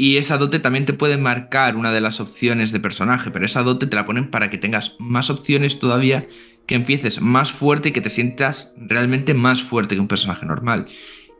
Y 0.00 0.16
esa 0.16 0.38
dote 0.38 0.60
también 0.60 0.86
te 0.86 0.94
puede 0.94 1.18
marcar 1.18 1.76
una 1.76 1.92
de 1.92 2.00
las 2.00 2.20
opciones 2.20 2.72
de 2.72 2.80
personaje, 2.80 3.30
pero 3.30 3.44
esa 3.44 3.62
dote 3.62 3.86
te 3.86 3.96
la 3.96 4.06
ponen 4.06 4.30
para 4.30 4.48
que 4.48 4.56
tengas 4.56 4.94
más 4.98 5.28
opciones 5.28 5.78
todavía, 5.78 6.26
que 6.64 6.74
empieces 6.74 7.20
más 7.20 7.52
fuerte 7.52 7.90
y 7.90 7.92
que 7.92 8.00
te 8.00 8.08
sientas 8.08 8.72
realmente 8.78 9.34
más 9.34 9.62
fuerte 9.62 9.96
que 9.96 10.00
un 10.00 10.08
personaje 10.08 10.46
normal. 10.46 10.86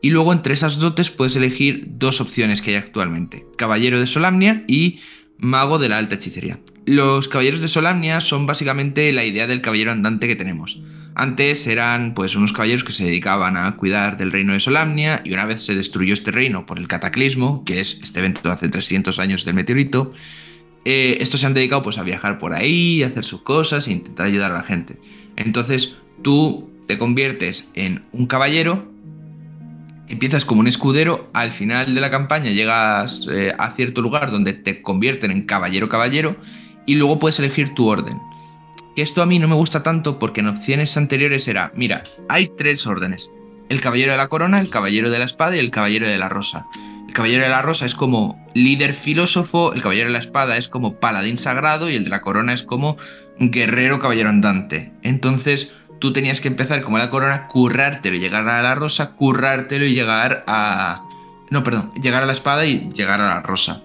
Y 0.02 0.10
luego 0.10 0.34
entre 0.34 0.52
esas 0.52 0.78
dotes 0.78 1.08
puedes 1.08 1.36
elegir 1.36 1.86
dos 1.92 2.20
opciones 2.20 2.60
que 2.60 2.72
hay 2.72 2.76
actualmente, 2.76 3.46
Caballero 3.56 3.98
de 3.98 4.06
Solamnia 4.06 4.62
y 4.68 5.00
Mago 5.38 5.78
de 5.78 5.88
la 5.88 5.96
Alta 5.96 6.16
Hechicería. 6.16 6.60
Los 6.84 7.28
Caballeros 7.28 7.62
de 7.62 7.68
Solamnia 7.68 8.20
son 8.20 8.44
básicamente 8.44 9.10
la 9.14 9.24
idea 9.24 9.46
del 9.46 9.62
caballero 9.62 9.90
andante 9.90 10.28
que 10.28 10.36
tenemos. 10.36 10.78
Antes 11.14 11.66
eran 11.66 12.14
pues 12.14 12.36
unos 12.36 12.52
caballeros 12.52 12.84
que 12.84 12.92
se 12.92 13.04
dedicaban 13.04 13.56
a 13.56 13.76
cuidar 13.76 14.16
del 14.16 14.32
reino 14.32 14.52
de 14.52 14.60
Solamnia 14.60 15.22
y 15.24 15.32
una 15.32 15.44
vez 15.44 15.62
se 15.62 15.74
destruyó 15.74 16.14
este 16.14 16.30
reino 16.30 16.66
por 16.66 16.78
el 16.78 16.88
cataclismo, 16.88 17.64
que 17.64 17.80
es 17.80 17.98
este 18.02 18.20
evento 18.20 18.42
de 18.42 18.50
hace 18.50 18.68
300 18.68 19.18
años 19.18 19.44
del 19.44 19.54
meteorito, 19.54 20.12
eh, 20.84 21.18
estos 21.20 21.40
se 21.40 21.46
han 21.46 21.54
dedicado 21.54 21.82
pues 21.82 21.98
a 21.98 22.02
viajar 22.02 22.38
por 22.38 22.54
ahí, 22.54 23.02
a 23.02 23.08
hacer 23.08 23.24
sus 23.24 23.42
cosas 23.42 23.86
e 23.86 23.92
intentar 23.92 24.26
ayudar 24.26 24.52
a 24.52 24.54
la 24.54 24.62
gente. 24.62 24.98
Entonces 25.36 25.96
tú 26.22 26.70
te 26.86 26.96
conviertes 26.96 27.66
en 27.74 28.04
un 28.12 28.26
caballero 28.26 28.90
empiezas 30.10 30.44
como 30.44 30.60
un 30.60 30.66
escudero, 30.66 31.30
al 31.32 31.52
final 31.52 31.94
de 31.94 32.00
la 32.00 32.10
campaña 32.10 32.50
llegas 32.50 33.26
eh, 33.30 33.54
a 33.56 33.70
cierto 33.70 34.02
lugar 34.02 34.32
donde 34.32 34.52
te 34.52 34.82
convierten 34.82 35.30
en 35.30 35.42
caballero 35.42 35.88
caballero 35.88 36.36
y 36.84 36.96
luego 36.96 37.20
puedes 37.20 37.38
elegir 37.38 37.74
tu 37.74 37.86
orden. 37.86 38.18
Que 38.96 39.02
esto 39.02 39.22
a 39.22 39.26
mí 39.26 39.38
no 39.38 39.48
me 39.48 39.54
gusta 39.54 39.82
tanto 39.82 40.18
porque 40.18 40.40
en 40.40 40.48
opciones 40.48 40.96
anteriores 40.96 41.46
era, 41.48 41.72
mira, 41.74 42.02
hay 42.28 42.50
tres 42.56 42.86
órdenes. 42.86 43.30
El 43.68 43.80
caballero 43.80 44.12
de 44.12 44.18
la 44.18 44.28
corona, 44.28 44.60
el 44.60 44.70
caballero 44.70 45.10
de 45.10 45.18
la 45.18 45.24
espada 45.24 45.56
y 45.56 45.60
el 45.60 45.70
caballero 45.70 46.08
de 46.08 46.18
la 46.18 46.28
rosa. 46.28 46.66
El 47.06 47.14
caballero 47.14 47.42
de 47.44 47.50
la 47.50 47.62
rosa 47.62 47.86
es 47.86 47.94
como 47.94 48.44
líder 48.54 48.94
filósofo, 48.94 49.72
el 49.72 49.82
caballero 49.82 50.08
de 50.08 50.12
la 50.12 50.18
espada 50.18 50.56
es 50.56 50.68
como 50.68 51.00
paladín 51.00 51.38
sagrado 51.38 51.90
y 51.90 51.94
el 51.94 52.04
de 52.04 52.10
la 52.10 52.20
corona 52.20 52.52
es 52.52 52.62
como 52.62 52.96
guerrero 53.38 54.00
caballero 54.00 54.28
andante. 54.28 54.92
Entonces, 55.02 55.72
tú 55.98 56.12
tenías 56.12 56.40
que 56.40 56.48
empezar 56.48 56.82
como 56.82 56.98
la 56.98 57.10
corona, 57.10 57.46
currártelo 57.48 58.16
y 58.16 58.20
llegar 58.20 58.48
a 58.48 58.62
la 58.62 58.74
rosa, 58.74 59.12
currártelo 59.12 59.84
y 59.86 59.94
llegar 59.94 60.44
a... 60.46 61.04
No, 61.50 61.64
perdón, 61.64 61.92
llegar 62.00 62.22
a 62.22 62.26
la 62.26 62.32
espada 62.32 62.64
y 62.64 62.90
llegar 62.94 63.20
a 63.20 63.26
la 63.26 63.42
rosa. 63.42 63.82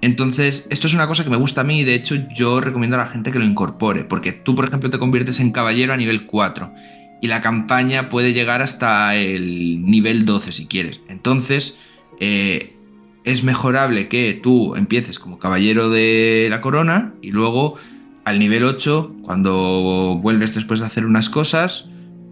Entonces, 0.00 0.66
esto 0.70 0.86
es 0.86 0.94
una 0.94 1.06
cosa 1.06 1.24
que 1.24 1.30
me 1.30 1.36
gusta 1.36 1.60
a 1.60 1.64
mí 1.64 1.80
y 1.80 1.84
de 1.84 1.94
hecho 1.94 2.16
yo 2.34 2.60
recomiendo 2.60 2.96
a 2.96 3.00
la 3.00 3.06
gente 3.06 3.30
que 3.30 3.38
lo 3.38 3.44
incorpore, 3.44 4.04
porque 4.04 4.32
tú, 4.32 4.54
por 4.54 4.64
ejemplo, 4.64 4.88
te 4.88 4.98
conviertes 4.98 5.38
en 5.38 5.52
caballero 5.52 5.92
a 5.92 5.98
nivel 5.98 6.26
4 6.26 6.72
y 7.20 7.26
la 7.26 7.42
campaña 7.42 8.08
puede 8.08 8.32
llegar 8.32 8.62
hasta 8.62 9.14
el 9.14 9.82
nivel 9.82 10.24
12 10.24 10.52
si 10.52 10.66
quieres. 10.66 11.00
Entonces, 11.08 11.76
eh, 12.18 12.76
es 13.24 13.44
mejorable 13.44 14.08
que 14.08 14.38
tú 14.42 14.74
empieces 14.74 15.18
como 15.18 15.38
caballero 15.38 15.90
de 15.90 16.48
la 16.50 16.60
corona 16.60 17.12
y 17.20 17.30
luego 17.30 17.76
al 18.24 18.38
nivel 18.38 18.64
8, 18.64 19.16
cuando 19.22 20.18
vuelves 20.22 20.54
después 20.54 20.80
de 20.80 20.86
hacer 20.86 21.04
unas 21.06 21.28
cosas, 21.28 21.84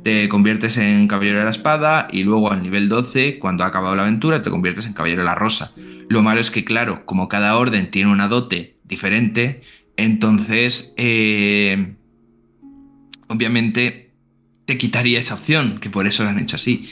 te 0.03 0.29
conviertes 0.29 0.77
en 0.77 1.09
Caballero 1.09 1.39
de 1.39 1.45
la 1.45 1.51
Espada 1.51 2.09
y 2.11 2.23
luego 2.23 2.51
al 2.51 2.63
nivel 2.63 2.89
12, 2.89 3.39
cuando 3.39 3.65
ha 3.65 3.69
acabado 3.69 3.95
la 3.97 4.03
aventura, 4.03 4.43
te 4.43 4.51
conviertes 4.51 4.87
en 4.87 4.93
Caballero 4.93 5.23
de 5.23 5.27
la 5.27 5.35
Rosa. 5.35 5.73
Lo 6.09 6.23
malo 6.23 6.41
es 6.41 6.51
que, 6.51 6.65
claro, 6.65 7.05
como 7.07 7.29
cada 7.29 7.57
orden 7.57 7.91
tiene 7.91 8.11
una 8.11 8.29
dote 8.29 8.77
diferente, 8.85 9.63
entonces, 9.97 10.95
eh, 10.97 11.95
obviamente, 13.29 14.11
te 14.65 14.79
quitaría 14.79 15.19
esa 15.19 15.35
opción, 15.35 15.79
que 15.81 15.91
por 15.91 16.07
eso 16.07 16.25
lo 16.25 16.31
han 16.31 16.39
hecho 16.39 16.57
así. 16.57 16.89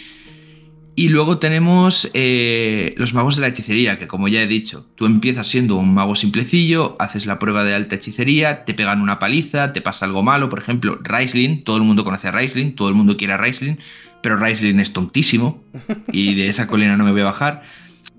Y 0.98 1.10
luego 1.10 1.38
tenemos 1.38 2.10
eh, 2.12 2.92
los 2.96 3.14
magos 3.14 3.36
de 3.36 3.42
la 3.42 3.46
hechicería, 3.46 4.00
que 4.00 4.08
como 4.08 4.26
ya 4.26 4.42
he 4.42 4.48
dicho, 4.48 4.84
tú 4.96 5.06
empiezas 5.06 5.46
siendo 5.46 5.76
un 5.76 5.94
mago 5.94 6.16
simplecillo, 6.16 6.96
haces 6.98 7.24
la 7.24 7.38
prueba 7.38 7.62
de 7.62 7.72
alta 7.72 7.94
hechicería, 7.94 8.64
te 8.64 8.74
pegan 8.74 9.00
una 9.00 9.20
paliza, 9.20 9.72
te 9.72 9.80
pasa 9.80 10.06
algo 10.06 10.24
malo, 10.24 10.48
por 10.48 10.58
ejemplo, 10.58 10.98
Raisling, 11.00 11.62
todo 11.62 11.76
el 11.76 11.84
mundo 11.84 12.02
conoce 12.02 12.26
a 12.26 12.30
Raisling, 12.32 12.74
todo 12.74 12.88
el 12.88 12.96
mundo 12.96 13.16
quiere 13.16 13.34
a 13.34 13.36
Raisling, 13.36 13.78
pero 14.22 14.38
Raisling 14.38 14.80
es 14.80 14.92
tontísimo 14.92 15.62
y 16.10 16.34
de 16.34 16.48
esa 16.48 16.66
colina 16.66 16.96
no 16.96 17.04
me 17.04 17.12
voy 17.12 17.20
a 17.20 17.26
bajar. 17.26 17.62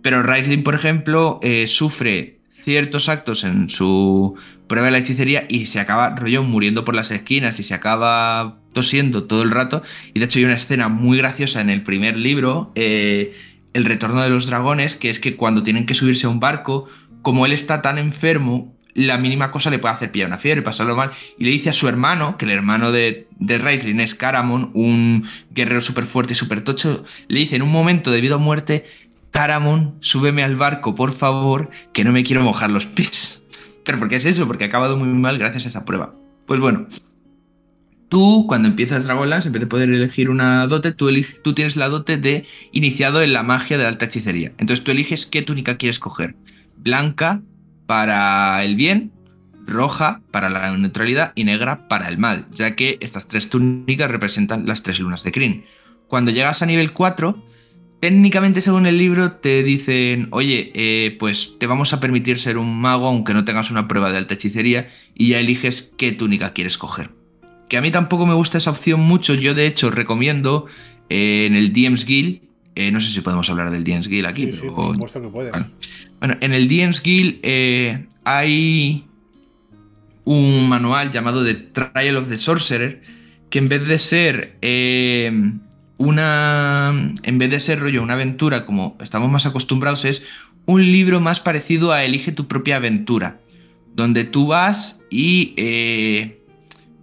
Pero 0.01 0.23
Raisling, 0.23 0.63
por 0.63 0.73
ejemplo, 0.73 1.41
eh, 1.43 1.67
sufre 1.67 2.39
ciertos 2.63 3.09
actos 3.09 3.43
en 3.43 3.67
su 3.67 4.37
prueba 4.69 4.89
la 4.91 4.99
hechicería 4.99 5.45
y 5.49 5.65
se 5.65 5.81
acaba 5.81 6.15
rollo 6.15 6.43
muriendo 6.43 6.85
por 6.85 6.95
las 6.95 7.11
esquinas 7.11 7.59
y 7.59 7.63
se 7.63 7.73
acaba 7.73 8.59
tosiendo 8.71 9.25
todo 9.25 9.41
el 9.41 9.51
rato. 9.51 9.83
Y 10.13 10.19
de 10.19 10.25
hecho 10.25 10.39
hay 10.39 10.45
una 10.45 10.55
escena 10.55 10.87
muy 10.87 11.17
graciosa 11.17 11.59
en 11.59 11.69
el 11.69 11.83
primer 11.83 12.15
libro, 12.15 12.71
eh, 12.75 13.33
El 13.73 13.83
retorno 13.83 14.21
de 14.21 14.29
los 14.29 14.47
dragones, 14.47 14.95
que 14.95 15.09
es 15.09 15.19
que 15.19 15.35
cuando 15.35 15.61
tienen 15.63 15.85
que 15.85 15.93
subirse 15.93 16.25
a 16.25 16.29
un 16.29 16.39
barco, 16.39 16.87
como 17.21 17.45
él 17.45 17.51
está 17.51 17.81
tan 17.81 17.97
enfermo, 17.97 18.73
la 18.93 19.17
mínima 19.17 19.51
cosa 19.51 19.69
le 19.69 19.79
puede 19.79 19.93
hacer 19.93 20.11
pillar 20.11 20.27
una 20.27 20.37
fiebre, 20.37 20.61
pasarlo 20.61 20.95
mal, 20.95 21.11
y 21.37 21.45
le 21.45 21.51
dice 21.51 21.69
a 21.69 21.73
su 21.73 21.87
hermano, 21.87 22.37
que 22.37 22.45
el 22.45 22.51
hermano 22.51 22.91
de, 22.91 23.27
de 23.37 24.03
es 24.03 24.15
Caramon, 24.15 24.71
un 24.73 25.25
guerrero 25.51 25.81
súper 25.81 26.05
fuerte 26.05 26.33
y 26.33 26.35
súper 26.35 26.61
tocho, 26.61 27.03
le 27.27 27.39
dice 27.39 27.55
en 27.55 27.61
un 27.61 27.71
momento 27.71 28.11
de 28.11 28.21
vida 28.21 28.37
o 28.37 28.39
muerte, 28.39 28.85
Caramon, 29.31 29.95
súbeme 29.99 30.43
al 30.43 30.55
barco, 30.55 30.95
por 30.95 31.13
favor, 31.13 31.69
que 31.93 32.03
no 32.03 32.11
me 32.11 32.23
quiero 32.23 32.41
mojar 32.43 32.71
los 32.71 32.85
pies. 32.87 33.38
¿Pero 33.83 33.99
por 33.99 34.07
qué 34.07 34.15
es 34.15 34.25
eso? 34.25 34.47
Porque 34.47 34.65
ha 34.65 34.67
acabado 34.67 34.97
muy 34.97 35.07
mal 35.07 35.37
gracias 35.37 35.65
a 35.65 35.69
esa 35.69 35.85
prueba. 35.85 36.13
Pues 36.45 36.59
bueno, 36.59 36.87
tú 38.09 38.45
cuando 38.47 38.67
empiezas 38.67 39.05
Dragonlance, 39.05 39.47
en 39.47 39.53
vez 39.53 39.61
de 39.61 39.67
poder 39.67 39.89
elegir 39.89 40.29
una 40.29 40.65
dote, 40.67 40.91
tú, 40.91 41.09
tú 41.43 41.53
tienes 41.53 41.75
la 41.75 41.89
dote 41.89 42.17
de 42.17 42.45
iniciado 42.71 43.21
en 43.21 43.33
la 43.33 43.43
magia 43.43 43.77
de 43.77 43.85
alta 43.85 44.05
hechicería. 44.05 44.51
Entonces 44.57 44.83
tú 44.83 44.91
eliges 44.91 45.25
qué 45.25 45.41
túnica 45.41 45.77
quieres 45.77 45.99
coger. 45.99 46.35
Blanca 46.77 47.41
para 47.85 48.63
el 48.63 48.75
bien, 48.75 49.11
roja 49.65 50.21
para 50.31 50.49
la 50.49 50.75
neutralidad 50.75 51.31
y 51.35 51.43
negra 51.43 51.87
para 51.87 52.07
el 52.07 52.17
mal, 52.17 52.47
ya 52.51 52.75
que 52.75 52.97
estas 53.01 53.27
tres 53.27 53.49
túnicas 53.49 54.09
representan 54.09 54.65
las 54.65 54.83
tres 54.83 54.99
lunas 54.99 55.23
de 55.23 55.31
Kryn. 55.31 55.65
Cuando 56.07 56.31
llegas 56.31 56.61
a 56.61 56.65
nivel 56.65 56.91
4, 56.91 57.43
técnicamente 57.99 58.61
según 58.61 58.85
el 58.85 58.97
libro 58.97 59.33
te 59.33 59.63
dicen, 59.63 60.27
oye, 60.31 60.71
eh, 60.73 61.15
pues 61.19 61.55
te 61.59 61.67
vamos 61.67 61.93
a 61.93 61.99
permitir 61.99 62.39
ser 62.39 62.57
un 62.57 62.79
mago 62.79 63.07
aunque 63.07 63.33
no 63.33 63.45
tengas 63.45 63.71
una 63.71 63.87
prueba 63.87 64.11
de 64.11 64.17
alta 64.17 64.35
hechicería 64.35 64.87
y 65.15 65.29
ya 65.29 65.39
eliges 65.39 65.93
qué 65.97 66.11
túnica 66.11 66.53
quieres 66.53 66.77
coger. 66.77 67.09
Que 67.67 67.77
a 67.77 67.81
mí 67.81 67.91
tampoco 67.91 68.25
me 68.25 68.33
gusta 68.33 68.57
esa 68.57 68.71
opción 68.71 69.01
mucho, 69.01 69.33
yo 69.33 69.53
de 69.53 69.67
hecho 69.67 69.91
recomiendo 69.91 70.65
eh, 71.09 71.45
en 71.47 71.55
el 71.55 71.73
DM's 71.73 72.05
Guild, 72.05 72.41
eh, 72.75 72.91
no 72.91 73.01
sé 73.01 73.11
si 73.11 73.21
podemos 73.21 73.49
hablar 73.49 73.69
del 73.71 73.83
DM's 73.83 74.07
Guild 74.07 74.25
aquí, 74.25 74.51
sí, 74.51 74.67
por 74.67 74.93
supuesto 74.93 75.21
que 75.21 75.27
puedes. 75.27 75.51
Bueno, 76.19 76.35
en 76.39 76.53
el 76.53 76.67
DM's 76.67 77.03
Guild 77.03 77.39
hay 78.23 79.05
un 80.23 80.69
manual 80.69 81.11
llamado 81.11 81.43
The 81.43 81.55
Trial 81.55 82.15
of 82.15 82.29
the 82.29 82.37
Sorcerer, 82.37 83.01
que 83.49 83.59
en 83.59 83.67
vez 83.69 83.87
de 83.87 83.99
ser 83.99 84.57
una. 85.99 87.13
En 87.21 87.37
vez 87.37 87.51
de 87.51 87.59
ser 87.59 87.79
rollo, 87.79 88.01
una 88.01 88.13
aventura 88.13 88.65
como 88.65 88.97
estamos 88.99 89.29
más 89.29 89.45
acostumbrados, 89.45 90.05
es 90.05 90.23
un 90.65 90.91
libro 90.91 91.19
más 91.19 91.39
parecido 91.39 91.91
a 91.91 92.03
Elige 92.03 92.31
tu 92.31 92.47
propia 92.47 92.77
aventura. 92.77 93.39
Donde 93.93 94.23
tú 94.23 94.47
vas 94.47 95.01
y 95.09 95.53
eh, 95.57 96.39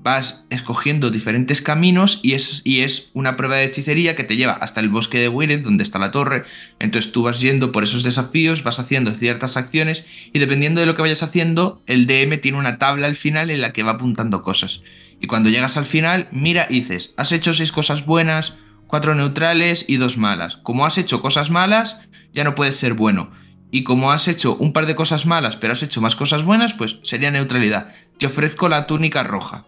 vas 0.07 0.45
escogiendo 0.51 1.11
diferentes 1.11 1.61
caminos 1.61 2.21
y 2.23 2.35
es, 2.35 2.63
y 2.63 2.81
es 2.83 3.11
una 3.13 3.37
prueba 3.37 3.57
de 3.57 3.65
hechicería 3.65 4.15
que 4.17 4.25
te 4.25 4.37
lleva 4.37 4.53
hasta 4.53 4.81
el 4.81 4.89
bosque 4.89 5.19
de 5.19 5.29
Wired, 5.29 5.63
donde 5.63 5.83
está 5.83 5.99
la 5.99 6.13
torre. 6.13 6.45
Entonces 6.79 7.13
tú 7.13 7.25
vas 7.25 7.41
yendo 7.41 7.73
por 7.73 7.85
esos 7.85 8.03
desafíos, 8.03 8.63
vas 8.63 8.79
haciendo 8.79 9.13
ciertas 9.15 9.57
acciones 9.57 10.05
y 10.33 10.39
dependiendo 10.39 10.81
de 10.81 10.87
lo 10.87 10.95
que 10.95 11.03
vayas 11.03 11.23
haciendo, 11.23 11.83
el 11.87 12.07
DM 12.07 12.41
tiene 12.41 12.57
una 12.57 12.79
tabla 12.79 13.09
al 13.09 13.17
final 13.17 13.51
en 13.51 13.61
la 13.61 13.73
que 13.73 13.83
va 13.83 13.93
apuntando 13.93 14.43
cosas. 14.43 14.81
Y 15.21 15.27
cuando 15.27 15.51
llegas 15.51 15.77
al 15.77 15.87
final, 15.87 16.29
mira 16.31 16.67
y 16.71 16.75
dices, 16.75 17.13
has 17.17 17.33
hecho 17.33 17.53
seis 17.53 17.73
cosas 17.73 18.07
buenas, 18.07 18.55
cuatro 18.87 19.15
neutrales 19.15 19.85
y 19.89 19.97
dos 19.97 20.19
malas. 20.19 20.57
Como 20.57 20.87
has 20.87 20.99
hecho 20.99 21.21
cosas 21.21 21.51
malas, 21.51 21.99
ya 22.33 22.45
no 22.45 22.55
puedes 22.55 22.77
ser 22.77 22.95
bueno. 22.95 23.31
Y 23.71 23.83
como 23.83 24.13
has 24.13 24.29
hecho 24.29 24.57
un 24.57 24.73
par 24.73 24.87
de 24.87 24.95
cosas 24.95 25.27
malas, 25.27 25.57
pero 25.57 25.73
has 25.73 25.83
hecho 25.83 26.01
más 26.01 26.17
cosas 26.17 26.45
buenas, 26.45 26.75
pues 26.75 26.99
sería 27.03 27.31
neutralidad. 27.31 27.89
Te 28.19 28.27
ofrezco 28.27 28.69
la 28.69 28.87
túnica 28.87 29.23
roja 29.23 29.65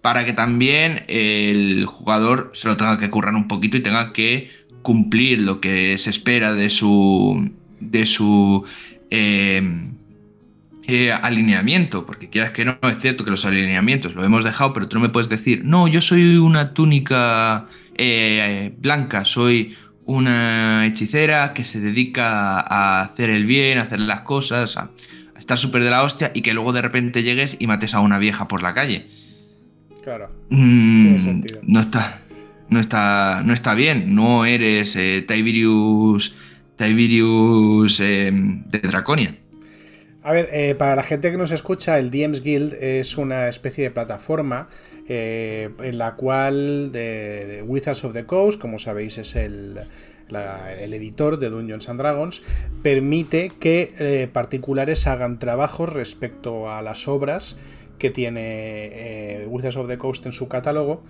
para 0.00 0.24
que 0.24 0.32
también 0.32 1.04
el 1.08 1.84
jugador 1.86 2.52
se 2.54 2.68
lo 2.68 2.76
tenga 2.76 2.98
que 2.98 3.10
currar 3.10 3.34
un 3.34 3.48
poquito 3.48 3.76
y 3.76 3.80
tenga 3.80 4.12
que 4.12 4.50
cumplir 4.82 5.40
lo 5.40 5.60
que 5.60 5.98
se 5.98 6.10
espera 6.10 6.54
de 6.54 6.70
su 6.70 7.50
de 7.80 8.06
su 8.06 8.64
eh, 9.10 9.90
eh, 10.88 11.10
alineamiento, 11.10 12.06
porque 12.06 12.30
quieras 12.30 12.52
que 12.52 12.64
no, 12.64 12.78
es 12.82 13.00
cierto 13.00 13.24
que 13.24 13.32
los 13.32 13.44
alineamientos 13.44 14.14
lo 14.14 14.22
hemos 14.22 14.44
dejado, 14.44 14.72
pero 14.72 14.86
tú 14.86 14.96
no 14.96 15.02
me 15.02 15.08
puedes 15.08 15.28
decir, 15.28 15.62
no, 15.64 15.88
yo 15.88 16.00
soy 16.00 16.36
una 16.36 16.70
túnica 16.70 17.66
eh, 17.98 18.74
blanca, 18.78 19.24
soy 19.24 19.76
una 20.06 20.86
hechicera 20.86 21.52
que 21.52 21.64
se 21.64 21.80
dedica 21.80 22.60
a 22.60 23.02
hacer 23.02 23.30
el 23.30 23.44
bien, 23.44 23.78
a 23.78 23.82
hacer 23.82 24.00
las 24.00 24.20
cosas, 24.20 24.76
a 24.76 24.90
estar 25.36 25.58
súper 25.58 25.82
de 25.82 25.90
la 25.90 26.04
hostia 26.04 26.30
y 26.34 26.42
que 26.42 26.54
luego 26.54 26.72
de 26.72 26.82
repente 26.82 27.22
llegues 27.22 27.56
y 27.58 27.66
mates 27.66 27.94
a 27.94 28.00
una 28.00 28.18
vieja 28.18 28.48
por 28.48 28.62
la 28.62 28.72
calle. 28.72 29.06
Claro. 30.02 30.30
Mm, 30.50 31.16
no 31.62 31.80
está. 31.80 32.22
No 32.68 32.80
está, 32.80 33.42
no 33.44 33.52
está 33.52 33.74
bien. 33.74 34.14
No 34.14 34.44
eres 34.44 34.94
eh, 34.96 35.24
Tiberius, 35.26 36.34
Tiberius 36.76 38.00
eh, 38.00 38.30
de 38.32 38.78
Draconia. 38.78 39.36
A 40.22 40.32
ver, 40.32 40.48
eh, 40.52 40.74
para 40.74 40.96
la 40.96 41.04
gente 41.04 41.30
que 41.30 41.36
nos 41.36 41.52
escucha, 41.52 41.98
el 41.98 42.10
DM's 42.10 42.42
Guild 42.42 42.74
es 42.74 43.16
una 43.16 43.48
especie 43.48 43.84
de 43.84 43.90
plataforma 43.92 44.68
en 45.08 45.98
la 45.98 46.14
cual 46.16 46.90
Wizards 47.64 48.04
of 48.04 48.12
the 48.12 48.24
Coast, 48.24 48.60
como 48.60 48.78
sabéis, 48.78 49.18
es 49.18 49.36
el, 49.36 49.80
el 50.28 50.94
editor 50.94 51.38
de 51.38 51.50
Dungeons 51.50 51.88
and 51.88 52.00
Dragons, 52.00 52.42
permite 52.82 53.50
que 53.60 54.28
particulares 54.32 55.06
hagan 55.06 55.38
trabajos 55.38 55.92
respecto 55.92 56.70
a 56.70 56.82
las 56.82 57.08
obras 57.08 57.58
que 57.98 58.10
tiene 58.10 58.40
eh, 58.42 59.46
Wizards 59.48 59.76
of 59.76 59.88
the 59.88 59.98
Coast 59.98 60.26
en 60.26 60.32
su 60.32 60.48
catálogo 60.48 61.02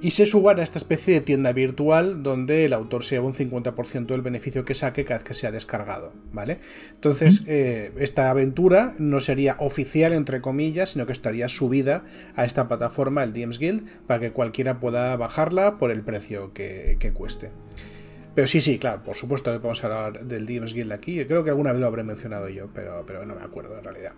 y 0.00 0.10
se 0.12 0.26
suban 0.26 0.58
a 0.60 0.62
esta 0.62 0.78
especie 0.78 1.14
de 1.14 1.20
tienda 1.20 1.52
virtual 1.52 2.22
donde 2.22 2.64
el 2.64 2.72
autor 2.72 3.04
se 3.04 3.16
lleva 3.16 3.26
un 3.26 3.34
50% 3.34 4.06
del 4.06 4.22
beneficio 4.22 4.64
que 4.64 4.74
saque 4.74 5.04
cada 5.04 5.18
vez 5.18 5.24
que 5.24 5.34
sea 5.34 5.50
descargado, 5.50 6.12
¿vale? 6.32 6.58
Entonces, 6.94 7.44
eh, 7.46 7.92
esta 7.98 8.30
aventura 8.30 8.94
no 8.98 9.20
sería 9.20 9.56
oficial, 9.58 10.12
entre 10.12 10.40
comillas, 10.40 10.90
sino 10.90 11.06
que 11.06 11.12
estaría 11.12 11.48
subida 11.48 12.04
a 12.34 12.44
esta 12.44 12.68
plataforma, 12.68 13.22
el 13.22 13.32
DMs 13.32 13.58
Guild, 13.58 13.86
para 14.06 14.20
que 14.20 14.32
cualquiera 14.32 14.80
pueda 14.80 15.16
bajarla 15.16 15.78
por 15.78 15.90
el 15.90 16.02
precio 16.02 16.52
que, 16.52 17.12
cueste. 17.14 17.50
Pero 18.34 18.46
sí, 18.46 18.60
sí, 18.60 18.78
claro, 18.78 19.02
por 19.02 19.16
supuesto 19.16 19.52
que 19.52 19.58
podemos 19.58 19.82
hablar 19.84 20.24
del 20.24 20.46
DMs 20.46 20.72
Guild 20.72 20.92
aquí. 20.92 21.24
Creo 21.24 21.42
que 21.42 21.50
alguna 21.50 21.72
vez 21.72 21.80
lo 21.80 21.86
habré 21.86 22.04
mencionado 22.04 22.48
yo, 22.48 22.68
pero, 22.74 23.04
pero 23.06 23.26
no 23.26 23.34
me 23.34 23.42
acuerdo 23.42 23.76
en 23.76 23.84
realidad. 23.84 24.12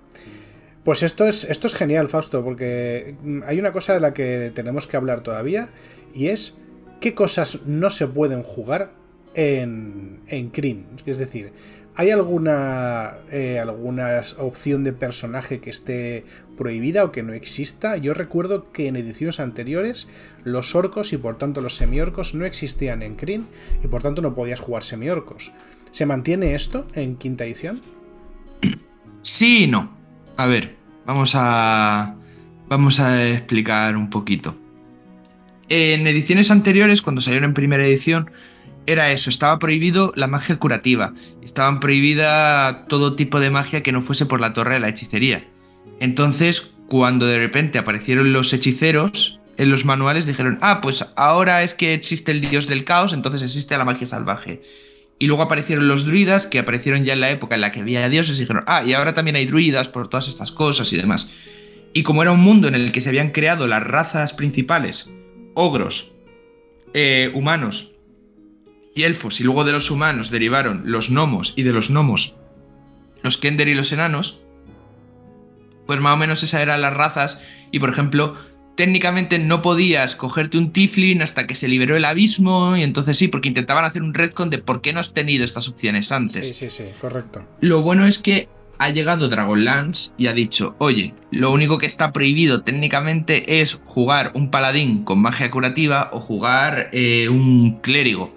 Pues 0.84 1.02
esto 1.02 1.26
es, 1.26 1.44
esto 1.44 1.68
es 1.68 1.74
genial, 1.74 2.08
Fausto, 2.08 2.42
porque 2.42 3.14
hay 3.46 3.58
una 3.58 3.72
cosa 3.72 3.94
de 3.94 4.00
la 4.00 4.12
que 4.12 4.50
tenemos 4.54 4.86
que 4.86 4.96
hablar 4.96 5.22
todavía 5.22 5.70
y 6.12 6.28
es 6.28 6.58
qué 7.00 7.14
cosas 7.14 7.66
no 7.66 7.90
se 7.90 8.08
pueden 8.08 8.42
jugar 8.42 8.90
en, 9.34 10.20
en 10.26 10.50
Es 11.06 11.18
decir, 11.18 11.52
¿hay 11.94 12.10
alguna, 12.10 13.18
eh, 13.30 13.58
alguna 13.60 14.22
opción 14.38 14.82
de 14.84 14.92
personaje 14.92 15.60
que 15.60 15.70
esté 15.70 16.24
prohibida 16.56 17.04
o 17.04 17.12
que 17.12 17.22
no 17.22 17.32
exista? 17.32 17.96
Yo 17.96 18.12
recuerdo 18.12 18.72
que 18.72 18.88
en 18.88 18.96
ediciones 18.96 19.40
anteriores 19.40 20.08
los 20.44 20.74
orcos 20.74 21.12
y 21.12 21.16
por 21.16 21.38
tanto 21.38 21.60
los 21.60 21.76
semiorcos 21.76 22.34
no 22.34 22.44
existían 22.44 23.02
en 23.02 23.16
Kryn 23.16 23.46
y 23.84 23.86
por 23.86 24.02
tanto 24.02 24.20
no 24.20 24.34
podías 24.34 24.60
jugar 24.60 24.82
semiorcos. 24.82 25.52
¿Se 25.92 26.06
mantiene 26.06 26.54
esto 26.54 26.86
en 26.94 27.16
quinta 27.16 27.44
edición? 27.44 27.82
Sí 29.22 29.64
y 29.64 29.66
no. 29.68 30.01
A 30.36 30.46
ver, 30.46 30.76
vamos 31.06 31.32
a. 31.34 32.14
Vamos 32.68 33.00
a 33.00 33.28
explicar 33.28 33.96
un 33.96 34.08
poquito. 34.08 34.56
En 35.68 36.06
ediciones 36.06 36.50
anteriores, 36.50 37.02
cuando 37.02 37.20
salieron 37.20 37.50
en 37.50 37.54
primera 37.54 37.84
edición, 37.84 38.30
era 38.86 39.12
eso, 39.12 39.30
estaba 39.30 39.58
prohibido 39.58 40.12
la 40.16 40.26
magia 40.26 40.58
curativa. 40.58 41.12
Estaban 41.42 41.80
prohibida 41.80 42.86
todo 42.88 43.14
tipo 43.14 43.40
de 43.40 43.50
magia 43.50 43.82
que 43.82 43.92
no 43.92 44.02
fuese 44.02 44.26
por 44.26 44.40
la 44.40 44.54
torre 44.54 44.74
de 44.74 44.80
la 44.80 44.88
hechicería. 44.88 45.44
Entonces, 46.00 46.72
cuando 46.88 47.26
de 47.26 47.38
repente 47.38 47.78
aparecieron 47.78 48.32
los 48.32 48.52
hechiceros, 48.52 49.40
en 49.56 49.70
los 49.70 49.84
manuales 49.84 50.26
dijeron, 50.26 50.58
ah, 50.62 50.80
pues 50.80 51.06
ahora 51.14 51.62
es 51.62 51.74
que 51.74 51.94
existe 51.94 52.32
el 52.32 52.40
dios 52.40 52.66
del 52.66 52.84
caos, 52.84 53.12
entonces 53.12 53.42
existe 53.42 53.76
la 53.76 53.84
magia 53.84 54.06
salvaje. 54.06 54.62
Y 55.22 55.28
luego 55.28 55.44
aparecieron 55.44 55.86
los 55.86 56.04
druidas, 56.04 56.48
que 56.48 56.58
aparecieron 56.58 57.04
ya 57.04 57.12
en 57.12 57.20
la 57.20 57.30
época 57.30 57.54
en 57.54 57.60
la 57.60 57.70
que 57.70 57.78
había 57.78 58.08
dioses, 58.08 58.38
y 58.38 58.40
dijeron, 58.40 58.64
ah, 58.66 58.82
y 58.82 58.92
ahora 58.92 59.14
también 59.14 59.36
hay 59.36 59.46
druidas 59.46 59.88
por 59.88 60.08
todas 60.08 60.26
estas 60.26 60.50
cosas 60.50 60.92
y 60.92 60.96
demás. 60.96 61.28
Y 61.92 62.02
como 62.02 62.22
era 62.22 62.32
un 62.32 62.40
mundo 62.40 62.66
en 62.66 62.74
el 62.74 62.90
que 62.90 63.00
se 63.00 63.10
habían 63.10 63.30
creado 63.30 63.68
las 63.68 63.84
razas 63.84 64.34
principales, 64.34 65.10
ogros, 65.54 66.10
eh, 66.92 67.30
humanos 67.34 67.92
y 68.96 69.04
elfos, 69.04 69.38
y 69.38 69.44
luego 69.44 69.62
de 69.62 69.70
los 69.70 69.92
humanos 69.92 70.32
derivaron 70.32 70.82
los 70.86 71.08
gnomos, 71.08 71.52
y 71.54 71.62
de 71.62 71.72
los 71.72 71.88
gnomos 71.88 72.34
los 73.22 73.38
kender 73.38 73.68
y 73.68 73.76
los 73.76 73.92
enanos, 73.92 74.40
pues 75.86 76.00
más 76.00 76.14
o 76.14 76.16
menos 76.16 76.42
esas 76.42 76.62
eran 76.62 76.82
las 76.82 76.94
razas, 76.94 77.38
y 77.70 77.78
por 77.78 77.90
ejemplo, 77.90 78.34
técnicamente 78.82 79.38
no 79.38 79.62
podías 79.62 80.16
cogerte 80.16 80.58
un 80.58 80.72
Tiflin 80.72 81.22
hasta 81.22 81.46
que 81.46 81.54
se 81.54 81.68
liberó 81.68 81.96
el 81.96 82.04
abismo 82.04 82.76
y 82.76 82.82
entonces 82.82 83.16
sí, 83.16 83.28
porque 83.28 83.46
intentaban 83.46 83.84
hacer 83.84 84.02
un 84.02 84.12
retcon 84.12 84.50
de 84.50 84.58
por 84.58 84.82
qué 84.82 84.92
no 84.92 84.98
has 84.98 85.14
tenido 85.14 85.44
estas 85.44 85.68
opciones 85.68 86.10
antes. 86.10 86.48
Sí, 86.48 86.52
sí, 86.52 86.68
sí, 86.68 86.84
correcto. 87.00 87.44
Lo 87.60 87.82
bueno 87.82 88.06
es 88.06 88.18
que 88.18 88.48
ha 88.78 88.90
llegado 88.90 89.28
Dragonlance 89.28 90.10
y 90.18 90.26
ha 90.26 90.32
dicho, 90.32 90.74
oye, 90.78 91.14
lo 91.30 91.52
único 91.52 91.78
que 91.78 91.86
está 91.86 92.12
prohibido 92.12 92.62
técnicamente 92.62 93.60
es 93.60 93.74
jugar 93.84 94.32
un 94.34 94.50
paladín 94.50 95.04
con 95.04 95.20
magia 95.20 95.48
curativa 95.52 96.10
o 96.12 96.18
jugar 96.18 96.90
eh, 96.92 97.28
un 97.28 97.78
clérigo. 97.82 98.34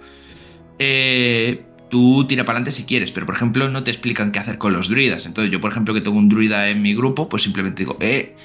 Eh, 0.77 1.65
tú 1.89 2.27
tira 2.27 2.45
para 2.45 2.57
adelante 2.57 2.71
si 2.71 2.83
quieres, 2.83 3.11
pero 3.11 3.25
por 3.25 3.33
ejemplo 3.33 3.67
no 3.67 3.83
te 3.83 3.89
explican 3.89 4.31
qué 4.31 4.37
hacer 4.37 4.59
con 4.59 4.73
los 4.73 4.89
druidas. 4.89 5.25
Entonces 5.25 5.51
yo, 5.51 5.59
por 5.59 5.71
ejemplo, 5.71 5.95
que 5.95 6.01
tengo 6.01 6.19
un 6.19 6.29
druida 6.29 6.69
en 6.69 6.83
mi 6.83 6.93
grupo, 6.93 7.29
pues 7.29 7.41
simplemente 7.41 7.81
digo, 7.81 7.97
eh, 7.99 8.35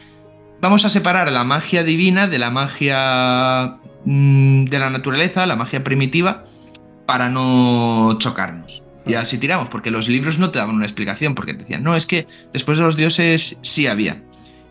vamos 0.60 0.84
a 0.84 0.90
separar 0.90 1.30
la 1.32 1.44
magia 1.44 1.82
divina 1.84 2.28
de 2.28 2.38
la 2.38 2.50
magia 2.50 3.76
mm, 4.04 4.64
de 4.64 4.78
la 4.78 4.90
naturaleza, 4.90 5.46
la 5.46 5.56
magia 5.56 5.82
primitiva, 5.82 6.44
para 7.06 7.28
no 7.28 8.16
chocarnos. 8.18 8.82
Y 9.06 9.14
así 9.14 9.38
tiramos, 9.38 9.68
porque 9.68 9.90
los 9.90 10.08
libros 10.08 10.38
no 10.38 10.50
te 10.50 10.58
daban 10.58 10.76
una 10.76 10.84
explicación, 10.84 11.34
porque 11.34 11.54
te 11.54 11.60
decían, 11.60 11.82
no, 11.82 11.96
es 11.96 12.06
que 12.06 12.26
después 12.52 12.78
de 12.78 12.84
los 12.84 12.96
dioses 12.96 13.56
sí 13.62 13.86
había. 13.86 14.22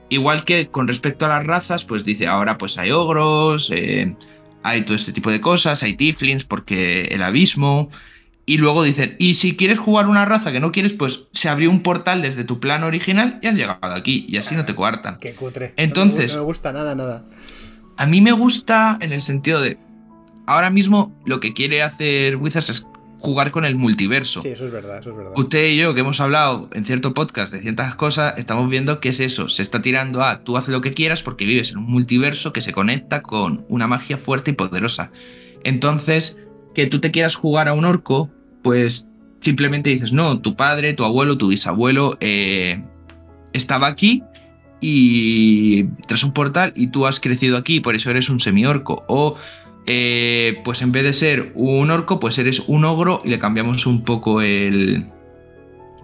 Igual 0.09 0.45
que 0.45 0.69
con 0.69 0.87
respecto 0.87 1.25
a 1.25 1.29
las 1.29 1.45
razas, 1.45 1.83
pues 1.83 2.05
dice, 2.05 2.27
ahora 2.27 2.57
pues 2.57 2.77
hay 2.77 2.91
ogros, 2.91 3.69
eh, 3.73 4.15
hay 4.63 4.81
todo 4.81 4.95
este 4.95 5.11
tipo 5.11 5.29
de 5.31 5.41
cosas, 5.41 5.83
hay 5.83 5.93
tiflins, 5.93 6.43
porque 6.43 7.09
el 7.11 7.23
abismo. 7.23 7.89
Y 8.49 8.57
luego 8.57 8.81
dicen, 8.81 9.15
y 9.19 9.35
si 9.35 9.55
quieres 9.55 9.77
jugar 9.77 10.07
una 10.07 10.25
raza 10.25 10.51
que 10.51 10.59
no 10.59 10.71
quieres, 10.71 10.93
pues 10.93 11.27
se 11.33 11.49
abrió 11.49 11.69
un 11.69 11.83
portal 11.83 12.23
desde 12.23 12.43
tu 12.43 12.59
plano 12.59 12.87
original 12.87 13.37
y 13.43 13.47
has 13.47 13.55
llegado 13.55 13.93
aquí, 13.93 14.25
y 14.27 14.37
así 14.37 14.55
no 14.55 14.65
te 14.65 14.73
coartan. 14.73 15.19
Qué 15.19 15.35
cutre. 15.35 15.75
Entonces. 15.77 16.33
No 16.33 16.39
me 16.39 16.45
gusta 16.45 16.73
nada, 16.73 16.95
nada. 16.95 17.23
A 17.95 18.07
mí 18.07 18.21
me 18.21 18.31
gusta 18.31 18.97
en 19.01 19.13
el 19.13 19.21
sentido 19.21 19.61
de. 19.61 19.77
Ahora 20.47 20.71
mismo 20.71 21.15
lo 21.27 21.39
que 21.39 21.53
quiere 21.53 21.83
hacer 21.83 22.37
Wizards 22.37 22.71
es 22.71 22.87
jugar 23.19 23.51
con 23.51 23.65
el 23.65 23.75
multiverso. 23.75 24.41
Sí, 24.41 24.47
eso 24.47 24.65
es 24.65 24.71
verdad, 24.71 24.97
eso 24.97 25.11
es 25.11 25.17
verdad. 25.17 25.33
Usted 25.35 25.67
y 25.67 25.77
yo, 25.77 25.93
que 25.93 25.99
hemos 25.99 26.19
hablado 26.19 26.71
en 26.73 26.85
cierto 26.85 27.13
podcast 27.13 27.53
de 27.53 27.59
ciertas 27.59 27.93
cosas, 27.93 28.35
estamos 28.39 28.67
viendo 28.67 28.99
que 28.99 29.09
es 29.09 29.19
eso. 29.19 29.47
Se 29.47 29.61
está 29.61 29.83
tirando 29.83 30.23
a 30.23 30.43
tú 30.43 30.57
haces 30.57 30.69
lo 30.69 30.81
que 30.81 30.89
quieras 30.89 31.21
porque 31.21 31.45
vives 31.45 31.69
en 31.69 31.77
un 31.77 31.85
multiverso 31.85 32.51
que 32.51 32.61
se 32.61 32.73
conecta 32.73 33.21
con 33.21 33.63
una 33.69 33.85
magia 33.85 34.17
fuerte 34.17 34.49
y 34.49 34.53
poderosa. 34.55 35.11
Entonces, 35.63 36.39
que 36.73 36.87
tú 36.87 36.99
te 36.99 37.11
quieras 37.11 37.35
jugar 37.35 37.67
a 37.67 37.73
un 37.73 37.85
orco, 37.85 38.31
pues 38.61 39.07
simplemente 39.41 39.89
dices, 39.89 40.11
no, 40.11 40.39
tu 40.39 40.55
padre, 40.55 40.93
tu 40.93 41.03
abuelo, 41.03 41.37
tu 41.37 41.47
bisabuelo 41.47 42.17
eh, 42.19 42.81
estaba 43.53 43.87
aquí 43.87 44.23
y 44.81 45.85
tras 46.07 46.23
un 46.23 46.33
portal 46.33 46.73
y 46.75 46.87
tú 46.87 47.05
has 47.05 47.19
crecido 47.19 47.57
aquí, 47.57 47.79
por 47.79 47.95
eso 47.95 48.09
eres 48.09 48.29
un 48.29 48.39
semi-orco. 48.39 49.03
O 49.07 49.35
eh, 49.85 50.61
pues 50.63 50.81
en 50.81 50.91
vez 50.91 51.03
de 51.03 51.13
ser 51.13 51.51
un 51.55 51.91
orco, 51.91 52.19
pues 52.19 52.37
eres 52.37 52.63
un 52.67 52.85
ogro 52.85 53.21
y 53.23 53.29
le 53.29 53.39
cambiamos 53.39 53.85
un 53.85 54.03
poco 54.03 54.41
el, 54.41 55.07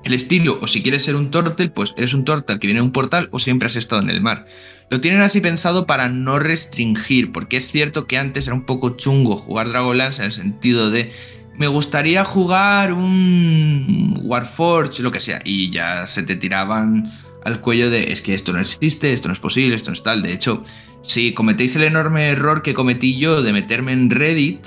el 0.03 0.13
estilo. 0.13 0.59
O 0.61 0.67
si 0.67 0.81
quieres 0.81 1.03
ser 1.03 1.15
un 1.15 1.31
turtle, 1.31 1.69
pues 1.69 1.93
eres 1.97 2.13
un 2.13 2.25
turtle 2.25 2.59
que 2.59 2.67
viene 2.67 2.79
de 2.79 2.85
un 2.85 2.91
portal 2.91 3.29
o 3.31 3.39
siempre 3.39 3.67
has 3.67 3.75
estado 3.75 4.01
en 4.01 4.09
el 4.09 4.21
mar. 4.21 4.45
Lo 4.89 5.01
tienen 5.01 5.21
así 5.21 5.41
pensado 5.41 5.87
para 5.87 6.09
no 6.09 6.37
restringir, 6.37 7.31
porque 7.31 7.57
es 7.57 7.71
cierto 7.71 8.05
que 8.05 8.17
antes 8.17 8.47
era 8.47 8.55
un 8.55 8.65
poco 8.65 8.91
chungo 8.97 9.35
jugar 9.35 9.69
Dragonlance 9.69 10.21
en 10.21 10.27
el 10.27 10.31
sentido 10.31 10.91
de 10.91 11.11
me 11.57 11.67
gustaría 11.67 12.23
jugar 12.23 12.93
un 12.93 14.19
Warforge, 14.23 15.01
lo 15.01 15.11
que 15.11 15.21
sea, 15.21 15.39
y 15.43 15.69
ya 15.69 16.07
se 16.07 16.23
te 16.23 16.35
tiraban 16.35 17.11
al 17.43 17.61
cuello 17.61 17.89
de 17.89 18.11
es 18.11 18.21
que 18.21 18.33
esto 18.33 18.51
no 18.53 18.59
existe, 18.59 19.13
esto 19.13 19.27
no 19.27 19.33
es 19.33 19.39
posible, 19.39 19.75
esto 19.75 19.91
no 19.91 19.93
es 19.93 20.03
tal. 20.03 20.21
De 20.21 20.33
hecho, 20.33 20.63
si 21.03 21.33
cometéis 21.33 21.75
el 21.75 21.83
enorme 21.83 22.29
error 22.29 22.63
que 22.63 22.73
cometí 22.73 23.17
yo 23.17 23.41
de 23.41 23.53
meterme 23.53 23.93
en 23.93 24.09
Reddit 24.09 24.65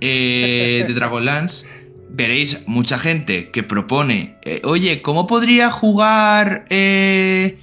eh, 0.00 0.84
de 0.86 0.94
Dragonlance, 0.94 1.66
veréis 2.10 2.60
mucha 2.66 2.98
gente 2.98 3.50
que 3.50 3.62
propone, 3.62 4.38
eh, 4.42 4.62
oye, 4.64 5.02
¿cómo 5.02 5.26
podría 5.26 5.70
jugar 5.70 6.64
eh, 6.70 7.58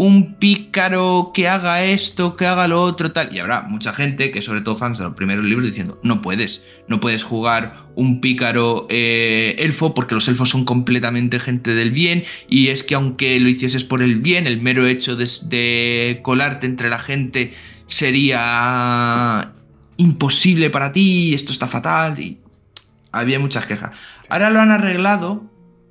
un 0.00 0.36
pícaro 0.36 1.30
que 1.34 1.46
haga 1.46 1.84
esto, 1.84 2.34
que 2.34 2.46
haga 2.46 2.66
lo 2.66 2.82
otro, 2.82 3.12
tal. 3.12 3.36
Y 3.36 3.38
habrá 3.38 3.60
mucha 3.60 3.92
gente, 3.92 4.30
que 4.30 4.40
sobre 4.40 4.62
todo 4.62 4.74
fans 4.74 4.96
de 4.96 5.04
los 5.04 5.12
primeros 5.12 5.44
libros, 5.44 5.66
diciendo, 5.66 6.00
no 6.02 6.22
puedes, 6.22 6.62
no 6.88 7.00
puedes 7.00 7.22
jugar 7.22 7.84
un 7.96 8.22
pícaro 8.22 8.86
eh, 8.88 9.56
elfo 9.58 9.92
porque 9.92 10.14
los 10.14 10.26
elfos 10.26 10.48
son 10.48 10.64
completamente 10.64 11.38
gente 11.38 11.74
del 11.74 11.90
bien 11.90 12.24
y 12.48 12.68
es 12.68 12.82
que 12.82 12.94
aunque 12.94 13.38
lo 13.40 13.50
hicieses 13.50 13.84
por 13.84 14.00
el 14.00 14.20
bien, 14.20 14.46
el 14.46 14.62
mero 14.62 14.86
hecho 14.86 15.16
de, 15.16 16.20
colarte 16.22 16.66
entre 16.66 16.88
la 16.88 16.98
gente 16.98 17.52
sería 17.86 19.52
imposible 19.98 20.70
para 20.70 20.92
ti, 20.92 21.34
esto 21.34 21.52
está 21.52 21.66
fatal 21.66 22.18
y 22.18 22.38
había 23.12 23.38
muchas 23.38 23.66
quejas. 23.66 23.90
Ahora 24.30 24.48
lo 24.48 24.60
han 24.60 24.70
arreglado 24.70 25.44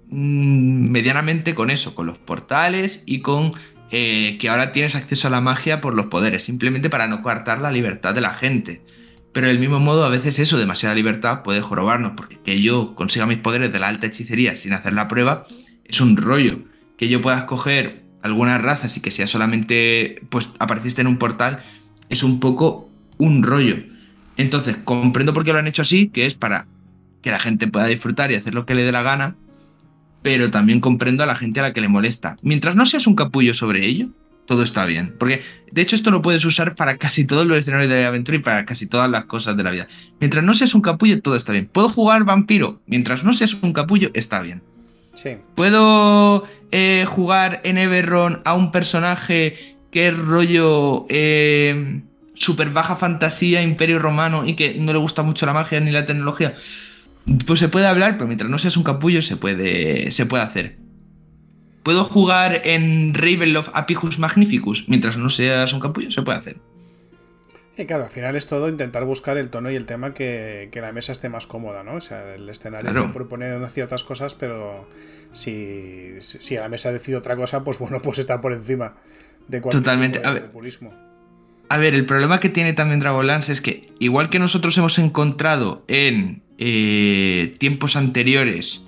mm, 0.10 0.90
medianamente 0.90 1.54
con 1.54 1.70
eso, 1.70 1.94
con 1.94 2.08
los 2.08 2.18
portales 2.18 3.04
y 3.06 3.20
con 3.20 3.52
eh, 3.92 4.38
que 4.40 4.50
ahora 4.50 4.72
tienes 4.72 4.96
acceso 4.96 5.28
a 5.28 5.32
la 5.32 5.42
magia 5.42 5.82
por 5.82 5.94
los 5.94 6.08
poderes, 6.08 6.44
simplemente 6.44 6.90
para 6.90 7.08
no 7.08 7.22
coartar 7.22 7.60
la 7.60 7.72
libertad 7.72 8.14
de 8.14 8.22
la 8.22 8.34
gente. 8.34 8.82
Pero 9.32 9.48
del 9.48 9.60
mismo 9.60 9.80
modo, 9.80 10.06
a 10.06 10.10
veces 10.10 10.40
eso, 10.40 10.58
demasiada 10.58 10.96
libertad, 10.96 11.44
puede 11.44 11.62
jorobarnos, 11.62 12.14
porque 12.16 12.40
que 12.40 12.62
yo 12.62 12.96
consiga 12.96 13.26
mis 13.26 13.38
poderes 13.38 13.72
de 13.72 13.80
la 13.80 13.88
alta 13.88 14.08
hechicería 14.08 14.56
sin 14.56 14.74
hacer 14.74 14.94
la 14.94 15.08
prueba 15.08 15.44
es 15.86 16.02
un 16.02 16.18
rollo. 16.18 16.60
Que 16.98 17.10
yo 17.10 17.22
pueda 17.22 17.38
escoger 17.38 18.04
algunas 18.22 18.62
razas 18.62 18.96
y 18.98 19.02
que 19.02 19.12
sea 19.12 19.28
solamente, 19.28 20.22
pues 20.30 20.50
apareciste 20.60 21.02
en 21.02 21.08
un 21.08 21.18
portal, 21.18 21.60
es 22.10 22.24
un 22.24 22.40
poco 22.40 22.90
un 23.18 23.44
rollo. 23.44 23.78
Entonces, 24.38 24.78
comprendo 24.84 25.34
por 25.34 25.44
qué 25.44 25.54
lo 25.54 25.60
han 25.60 25.68
hecho 25.68 25.82
así, 25.82 26.10
que 26.10 26.26
es 26.26 26.36
para 26.36 26.68
que 27.22 27.32
la 27.32 27.40
gente 27.40 27.68
pueda 27.68 27.88
disfrutar 27.88 28.32
y 28.32 28.36
hacer 28.36 28.54
lo 28.54 28.66
que 28.66 28.76
le 28.76 28.84
dé 28.84 28.92
la 28.92 29.04
gana, 29.04 29.36
pero 30.22 30.52
también 30.52 30.80
comprendo 30.80 31.24
a 31.24 31.26
la 31.26 31.36
gente 31.36 31.60
a 31.60 31.64
la 31.64 31.74
que 31.74 31.82
le 31.82 31.88
molesta. 31.88 32.38
Mientras 32.42 32.76
no 32.76 32.86
seas 32.86 33.08
un 33.08 33.16
capullo 33.16 33.54
sobre 33.54 33.86
ello, 33.86 34.10
todo 34.50 34.64
está 34.64 34.86
bien. 34.86 35.16
Porque 35.20 35.44
de 35.72 35.82
hecho 35.82 35.96
esto 35.96 36.10
lo 36.10 36.24
puedes 36.24 36.44
usar 36.44 36.74
para 36.74 36.98
casi 36.98 37.24
todos 37.24 37.46
los 37.46 37.58
escenarios 37.58 37.88
de 37.90 38.06
aventura 38.06 38.38
y 38.38 38.42
para 38.42 38.66
casi 38.66 38.88
todas 38.88 39.10
las 39.10 39.26
cosas 39.26 39.56
de 39.56 39.64
la 39.64 39.70
vida. 39.70 39.88
Mientras 40.20 40.44
no 40.44 40.56
seas 40.56 40.74
un 40.74 40.82
capullo, 40.82 41.22
todo 41.22 41.36
está 41.36 41.52
bien. 41.52 41.70
¿Puedo 41.72 41.88
jugar 41.88 42.24
vampiro? 42.24 42.82
Mientras 42.88 43.24
no 43.24 43.34
seas 43.34 43.56
un 43.62 43.74
capullo, 43.74 44.10
está 44.16 44.42
bien. 44.42 44.64
Sí. 45.14 45.38
¿Puedo 45.54 46.46
eh, 46.72 47.06
jugar 47.08 47.62
en 47.64 47.78
Everron 47.78 48.42
a 48.44 48.56
un 48.56 48.72
personaje 48.72 49.78
que 49.92 50.08
es 50.08 50.18
rollo 50.18 51.06
eh, 51.10 52.02
super 52.34 52.72
baja 52.72 52.96
fantasía, 52.96 53.62
imperio 53.62 54.00
romano 54.00 54.48
y 54.48 54.56
que 54.56 54.74
no 54.76 54.94
le 54.94 55.00
gusta 55.00 55.22
mucho 55.22 55.46
la 55.46 55.54
magia 55.54 55.80
ni 55.80 55.92
la 55.92 56.08
tecnología? 56.08 56.56
Pues 57.46 57.60
se 57.60 57.70
puede 57.70 57.88
hablar, 57.88 58.14
pero 58.14 58.28
mientras 58.28 58.50
no 58.50 58.58
seas 58.58 58.78
un 58.78 58.84
capullo 58.84 59.22
se 59.22 59.38
puede, 59.38 60.12
se 60.12 60.26
puede 60.26 60.44
hacer. 60.44 60.78
¿Puedo 61.84 62.04
jugar 62.04 62.62
en 62.66 63.14
Ravenloft 63.14 63.70
Apicus 63.74 64.20
Magnificus? 64.20 64.86
Mientras 64.88 65.18
no 65.18 65.30
seas 65.30 65.74
un 65.74 65.80
capullo, 65.80 66.12
se 66.12 66.22
puede 66.22 66.38
hacer. 66.38 66.58
Y 67.78 67.86
claro, 67.86 68.04
al 68.04 68.10
final 68.10 68.36
es 68.36 68.46
todo 68.46 68.68
intentar 68.68 69.06
buscar 69.06 69.38
el 69.38 69.50
tono 69.50 69.72
y 69.72 69.76
el 69.76 69.86
tema 69.86 70.14
que, 70.14 70.70
la 70.74 70.92
mesa 70.92 71.14
esté 71.14 71.30
más 71.30 71.48
cómoda, 71.48 71.82
¿no? 71.84 71.96
O 71.96 72.02
sea, 72.02 72.36
el 72.36 72.50
escenario 72.50 73.14
propone 73.14 73.56
unas 73.56 73.72
ciertas 73.72 74.04
cosas, 74.04 74.36
pero 74.36 74.90
si, 75.32 76.16
si 76.20 76.58
a 76.58 76.62
la 76.62 76.70
mesa 76.70 76.92
decide 76.92 77.16
otra 77.16 77.38
cosa, 77.38 77.64
pues 77.64 77.80
bueno, 77.80 78.02
pues 78.02 78.20
está 78.20 78.42
por 78.42 78.52
encima 78.52 78.96
de 79.48 79.62
cualquier 79.62 79.82
Totalmente. 79.82 80.22
a 80.26 80.32
ver, 80.32 80.52
A 81.70 81.78
ver, 81.78 81.96
el 81.96 82.06
problema 82.06 82.42
que 82.42 82.50
tiene 82.50 82.74
también 82.74 83.00
Dragonlance 83.00 83.54
es 83.54 83.62
que, 83.62 83.88
igual 84.00 84.30
que 84.30 84.40
nosotros 84.40 84.78
hemos 84.78 85.00
encontrado 85.00 85.86
en 85.88 86.44
eh, 86.62 87.56
tiempos 87.58 87.96
anteriores 87.96 88.82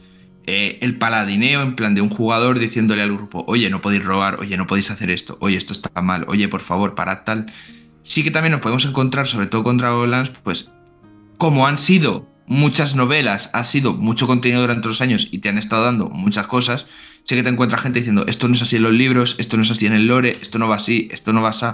eh, 0.45 0.79
el 0.81 0.97
paladineo 0.97 1.61
en 1.61 1.75
plan 1.75 1.95
de 1.95 2.01
un 2.01 2.09
jugador 2.09 2.59
diciéndole 2.59 3.01
al 3.01 3.13
grupo, 3.13 3.45
oye, 3.47 3.69
no 3.69 3.79
podéis 3.79 4.03
robar, 4.03 4.41
oye, 4.41 4.57
no 4.57 4.67
podéis 4.67 4.91
hacer 4.91 5.09
esto, 5.09 5.37
oye, 5.39 5.55
esto 5.55 5.71
está 5.71 6.01
mal, 6.01 6.25
oye, 6.27 6.49
por 6.49 6.59
favor, 6.61 6.95
parad 6.95 7.19
tal. 7.25 7.45
Sí 8.03 8.23
que 8.23 8.31
también 8.31 8.51
nos 8.51 8.61
podemos 8.61 8.85
encontrar, 8.85 9.27
sobre 9.27 9.47
todo 9.47 9.63
con 9.63 9.77
Dragonlance, 9.77 10.33
pues 10.43 10.71
como 11.37 11.67
han 11.67 11.77
sido 11.77 12.27
muchas 12.47 12.95
novelas, 12.95 13.49
ha 13.53 13.63
sido 13.63 13.93
mucho 13.93 14.27
contenido 14.27 14.59
durante 14.59 14.89
los 14.89 14.99
años 14.99 15.29
y 15.31 15.39
te 15.39 15.47
han 15.47 15.57
estado 15.57 15.85
dando 15.85 16.09
muchas 16.09 16.47
cosas, 16.47 16.87
sí 17.23 17.35
que 17.35 17.43
te 17.43 17.49
encuentras 17.49 17.81
gente 17.81 17.99
diciendo, 17.99 18.25
esto 18.27 18.49
no 18.49 18.55
es 18.55 18.61
así 18.63 18.75
en 18.75 18.83
los 18.83 18.91
libros, 18.91 19.35
esto 19.37 19.55
no 19.55 19.63
es 19.63 19.71
así 19.71 19.85
en 19.85 19.93
el 19.93 20.07
lore, 20.07 20.37
esto 20.41 20.59
no 20.59 20.67
va 20.67 20.75
así, 20.75 21.07
esto 21.11 21.31
no 21.31 21.41
va 21.41 21.49
así. 21.49 21.67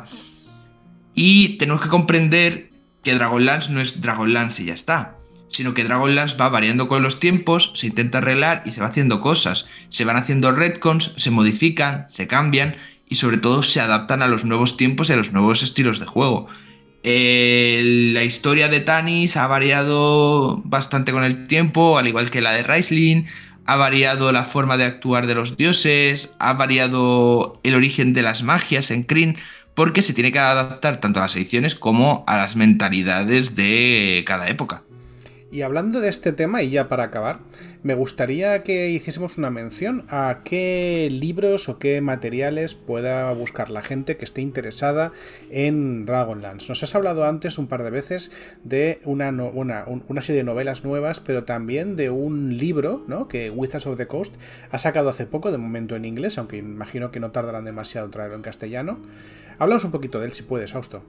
Y 1.16 1.58
tenemos 1.58 1.82
que 1.82 1.88
comprender 1.88 2.70
que 3.02 3.16
Dragonlance 3.16 3.72
no 3.72 3.82
es 3.82 4.02
Dragonlance 4.02 4.62
y 4.62 4.66
ya 4.68 4.76
está 4.76 5.17
sino 5.58 5.74
que 5.74 5.84
Dragonlance 5.84 6.38
va 6.38 6.50
variando 6.50 6.88
con 6.88 7.02
los 7.02 7.20
tiempos, 7.20 7.72
se 7.74 7.88
intenta 7.88 8.20
arreglar 8.20 8.62
y 8.64 8.70
se 8.70 8.80
va 8.80 8.86
haciendo 8.86 9.22
cosas. 9.22 9.66
Se 9.90 10.06
van 10.06 10.16
haciendo 10.16 10.52
retcons, 10.52 11.14
se 11.18 11.32
modifican, 11.32 12.06
se 12.10 12.28
cambian 12.28 12.76
y 13.10 13.16
sobre 13.16 13.40
todo 13.40 13.64
se 13.64 13.82
adaptan 13.82 14.22
a 14.22 14.28
los 14.28 14.46
nuevos 14.46 14.78
tiempos 14.78 15.10
y 15.10 15.14
a 15.14 15.16
los 15.16 15.34
nuevos 15.34 15.64
estilos 15.64 16.00
de 16.00 16.06
juego. 16.06 16.46
la 17.04 18.24
historia 18.24 18.70
de 18.70 18.82
Tanis 18.82 19.36
ha 19.36 19.48
variado 19.48 20.62
bastante 20.64 21.12
con 21.12 21.24
el 21.24 21.48
tiempo, 21.48 21.98
al 21.98 22.08
igual 22.08 22.30
que 22.30 22.42
la 22.42 22.52
de 22.52 22.62
Raistlin. 22.62 23.26
Ha 23.66 23.78
variado 23.78 24.32
la 24.32 24.46
forma 24.46 24.78
de 24.78 24.84
actuar 24.84 25.26
de 25.26 25.34
los 25.34 25.58
dioses, 25.58 26.30
ha 26.38 26.54
variado 26.54 27.60
el 27.64 27.74
origen 27.74 28.14
de 28.14 28.22
las 28.22 28.44
magias 28.44 28.92
en 28.92 29.02
Kryn, 29.02 29.38
porque 29.74 30.04
se 30.04 30.14
tiene 30.14 30.32
que 30.32 30.38
adaptar 30.38 30.98
tanto 30.98 31.20
a 31.20 31.24
las 31.24 31.36
ediciones 31.36 31.74
como 31.74 32.24
a 32.28 32.38
las 32.38 32.56
mentalidades 32.56 33.56
de 33.56 34.24
cada 34.28 34.50
época. 34.50 34.84
Y 35.50 35.62
hablando 35.62 36.02
de 36.02 36.10
este 36.10 36.34
tema, 36.34 36.62
y 36.62 36.72
ya 36.72 36.90
para 36.90 37.06
acabar, 37.06 37.40
me 37.82 37.94
gustaría 37.94 38.64
que 38.64 38.90
hiciésemos 38.90 39.38
una 39.38 39.50
mención 39.50 40.04
a 40.10 40.40
qué 40.44 41.08
libros 41.10 41.70
o 41.70 41.80
qué 41.80 42.02
materiales 42.02 42.76
pueda 42.76 43.32
buscar 43.32 43.70
la 43.70 43.82
gente 43.82 44.18
que 44.18 44.26
esté 44.26 44.42
interesada 44.42 45.14
en 45.50 46.06
Dragonlance. 46.06 46.68
Nos 46.68 46.84
has 46.84 46.96
hablado 46.96 47.26
antes 47.26 47.58
un 47.58 47.68
par 47.68 47.84
de 47.84 47.92
veces 47.92 48.30
de 48.66 49.00
una, 49.06 49.32
serie 50.20 50.40
de 50.40 50.44
novelas 50.44 50.84
nuevas, 50.84 51.22
pero 51.22 51.46
también 51.46 51.96
de 51.96 52.10
un 52.10 52.58
libro 52.58 53.06
¿no? 53.08 53.30
que 53.30 53.50
Wizards 53.50 53.88
of 53.88 53.98
the 53.98 54.08
Coast 54.08 54.36
ha 54.70 54.78
sacado 54.80 55.08
hace 55.08 55.26
poco, 55.26 55.54
de 55.54 55.58
momento 55.58 55.96
en 55.96 56.04
inglés, 56.04 56.38
aunque 56.38 56.58
imagino 56.58 57.10
que 57.10 57.22
no 57.22 57.32
tardarán 57.32 57.64
demasiado 57.64 58.06
en 58.06 58.12
traerlo 58.12 58.36
en 58.36 58.42
castellano. 58.42 59.00
Hablamos 59.60 59.86
un 59.86 59.92
poquito 59.92 60.20
de 60.20 60.26
él 60.26 60.34
si 60.34 60.44
puedes, 60.44 60.74
Fausto. 60.74 61.04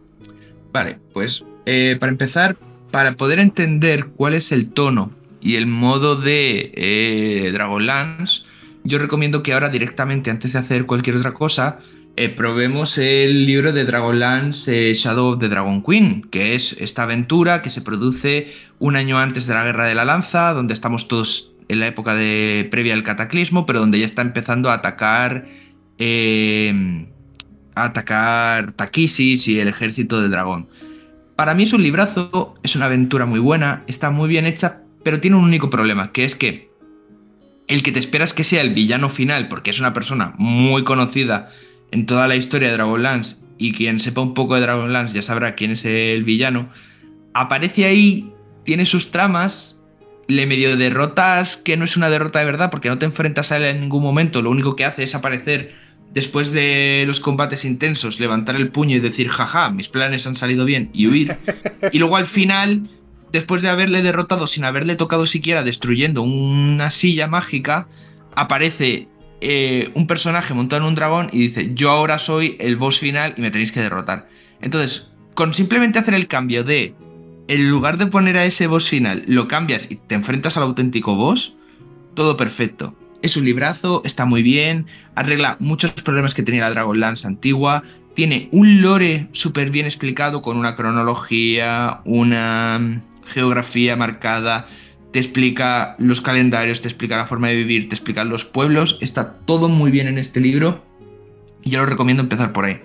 Vale, 0.71 0.99
pues 1.13 1.45
eh, 1.67 1.97
para 1.99 2.13
empezar, 2.13 2.57
para 2.91 3.13
poder 3.13 3.39
entender 3.39 4.07
cuál 4.07 4.35
es 4.35 4.53
el 4.53 4.71
tono 4.71 5.13
y 5.41 5.57
el 5.57 5.67
modo 5.67 6.17
de 6.17 6.73
eh, 6.75 7.51
Dragonlance, 7.53 8.43
yo 8.85 8.99
recomiendo 8.99 9.43
que 9.43 9.53
ahora 9.53 9.69
directamente, 9.69 10.31
antes 10.31 10.53
de 10.53 10.59
hacer 10.59 10.87
cualquier 10.87 11.17
otra 11.17 11.35
cosa, 11.35 11.79
eh, 12.17 12.29
probemos 12.29 12.99
el 12.99 13.47
libro 13.47 13.73
de 13.73 13.85
Dragonlance 13.85 14.91
eh, 14.91 14.95
Shadow 14.95 15.35
of 15.35 15.39
the 15.39 15.49
Dragon 15.49 15.83
Queen, 15.83 16.23
que 16.23 16.55
es 16.55 16.73
esta 16.81 17.05
aventura 17.05 17.63
que 17.63 17.71
se 17.71 17.81
produce 17.81 18.53
un 18.81 18.97
año 18.97 19.19
antes 19.19 19.47
de 19.47 19.55
la 19.55 19.65
Guerra 19.65 19.87
de 19.87 19.95
la 19.95 20.05
Lanza, 20.05 20.53
donde 20.53 20.75
estamos 20.75 21.07
todos 21.07 21.53
en 21.69 21.81
la 21.81 21.87
época 21.87 22.15
de 22.15 22.67
previa 22.71 22.95
al 22.95 23.05
cataclismo, 23.05 23.67
pero 23.67 23.79
donde 23.81 24.01
ya 24.01 24.07
está 24.07 24.23
empezando 24.23 24.71
a 24.71 24.75
atacar 24.75 25.45
eh, 25.99 27.07
a 27.75 27.85
atacar 27.85 28.73
Takisis 28.73 29.47
y 29.47 29.61
el 29.61 29.69
ejército 29.69 30.21
del 30.21 30.31
dragón. 30.31 30.69
Para 31.39 31.55
mí 31.55 31.63
es 31.63 31.73
un 31.73 31.85
librazo, 31.85 32.57
es 32.65 32.75
una 32.75 32.87
aventura 32.87 33.25
muy 33.25 33.39
buena, 33.39 33.85
está 33.87 34.11
muy 34.11 34.29
bien 34.29 34.45
hecha, 34.45 34.81
pero 35.05 35.21
tiene 35.21 35.37
un 35.37 35.45
único 35.45 35.71
problema, 35.71 36.11
que 36.11 36.25
es 36.25 36.35
que 36.35 36.73
el 37.69 37.85
que 37.85 37.93
te 37.93 38.01
esperas 38.01 38.35
que 38.35 38.43
sea 38.43 38.61
el 38.61 38.75
villano 38.75 39.09
final, 39.09 39.47
porque 39.47 39.71
es 39.71 39.79
una 39.79 39.93
persona 39.93 40.35
muy 40.37 40.83
conocida 40.83 41.51
en 41.93 42.07
toda 42.07 42.27
la 42.27 42.35
historia 42.35 42.67
de 42.67 42.75
Dragonlance 42.75 43.37
y 43.57 43.71
quien 43.71 44.01
sepa 44.01 44.21
un 44.21 44.35
poco 44.35 44.57
de 44.57 44.63
Dragonlance 44.63 45.15
ya 45.15 45.23
sabrá 45.23 45.55
quién 45.55 45.71
es 45.71 45.85
el 45.85 46.25
villano, 46.25 46.71
aparece 47.35 47.85
ahí, 47.85 48.33
tiene 48.65 48.85
sus 48.85 49.13
tramas, 49.13 49.79
le 50.27 50.45
medio 50.45 50.77
derrotas 50.77 51.57
que 51.57 51.77
no 51.77 51.85
es 51.85 51.97
una 51.97 52.11
derrota 52.11 52.41
de 52.41 52.47
verdad 52.47 52.69
porque 52.69 52.89
no 52.89 52.99
te 52.99 53.07
enfrentas 53.07 53.53
a 53.53 53.59
él 53.59 53.65
en 53.67 53.83
ningún 53.83 54.03
momento, 54.03 54.43
lo 54.43 54.51
único 54.51 54.75
que 54.75 54.85
hace 54.85 55.05
es 55.05 55.15
aparecer 55.15 55.73
después 56.13 56.53
de 56.53 57.05
los 57.07 57.21
combates 57.21 57.65
intensos, 57.65 58.21
levantar 58.21 58.57
el 58.57 58.71
puño 58.71 58.97
y 58.97 59.01
decir, 59.01 59.29
jaja, 59.29 59.71
mis 59.71 59.89
planes 59.89 60.27
han 60.27 60.35
salido 60.35 60.65
bien 60.65 60.91
y 60.93 61.07
huir. 61.07 61.39
Y 61.93 61.99
luego 61.99 62.17
al 62.17 62.27
final, 62.27 62.89
después 63.33 63.63
de 63.63 63.69
haberle 63.69 64.03
derrotado 64.03 64.47
sin 64.47 64.65
haberle 64.65 64.97
tocado 64.97 65.27
siquiera 65.27 65.63
destruyendo 65.63 66.23
una 66.23 66.91
silla 66.91 67.29
mágica, 67.29 67.89
aparece 68.35 69.09
eh, 69.41 69.91
un 69.95 70.07
personaje 70.07 70.55
montado 70.55 70.83
en 70.83 70.89
un 70.89 70.95
dragón 70.95 71.29
y 71.33 71.39
dice, 71.39 71.73
yo 71.75 71.91
ahora 71.91 72.19
soy 72.19 72.57
el 72.59 72.77
boss 72.77 72.99
final 72.99 73.35
y 73.37 73.43
me 73.43 73.51
tenéis 73.51 73.73
que 73.73 73.81
derrotar. 73.81 74.29
Entonces, 74.61 75.11
con 75.35 75.55
simplemente 75.55 75.99
hacer 75.99 76.15
el 76.15 76.27
cambio 76.27 76.65
de, 76.65 76.95
en 77.47 77.71
lugar 77.71 77.99
de 77.99 78.07
poner 78.07 78.37
a 78.37 78.45
ese 78.45 78.67
boss 78.67 78.89
final, 78.89 79.23
lo 79.27 79.47
cambias 79.47 79.91
y 79.91 79.97
te 79.97 80.17
enfrentas 80.17 80.57
al 80.57 80.65
auténtico 80.65 81.15
boss, 81.15 81.55
todo 82.15 82.37
perfecto. 82.37 82.97
Es 83.23 83.37
un 83.37 83.45
librazo, 83.45 84.03
está 84.05 84.25
muy 84.25 84.43
bien, 84.43 84.87
arregla 85.15 85.57
muchos 85.59 85.91
problemas 85.91 86.35
que 86.35 86.43
tenía 86.43 86.63
la 86.63 86.71
Dragonlance 86.71 87.27
antigua, 87.27 87.83
tiene 88.15 88.49
un 88.53 88.83
lore 88.83 89.29
súper 89.33 89.71
bien 89.71 89.87
explicado 89.87 90.43
con 90.43 90.57
una 90.57 90.75
cronología, 90.75 92.01
una 92.05 93.01
geografía 93.25 93.97
marcada, 93.97 94.67
te 95.13 95.19
explica 95.19 95.95
los 95.99 96.21
calendarios, 96.21 96.81
te 96.81 96.89
explica 96.89 97.17
la 97.17 97.27
forma 97.27 97.49
de 97.49 97.57
vivir, 97.57 97.89
te 97.89 97.95
explica 97.95 98.25
los 98.25 98.45
pueblos, 98.45 98.99
está 99.01 99.35
todo 99.47 99.69
muy 99.69 99.91
bien 99.91 100.09
en 100.09 100.19
este 100.19 100.41
libro 100.41 100.85
y 101.63 101.71
yo 101.71 101.81
lo 101.81 101.87
recomiendo 101.87 102.23
empezar 102.23 102.53
por 102.53 102.65
ahí. 102.65 102.81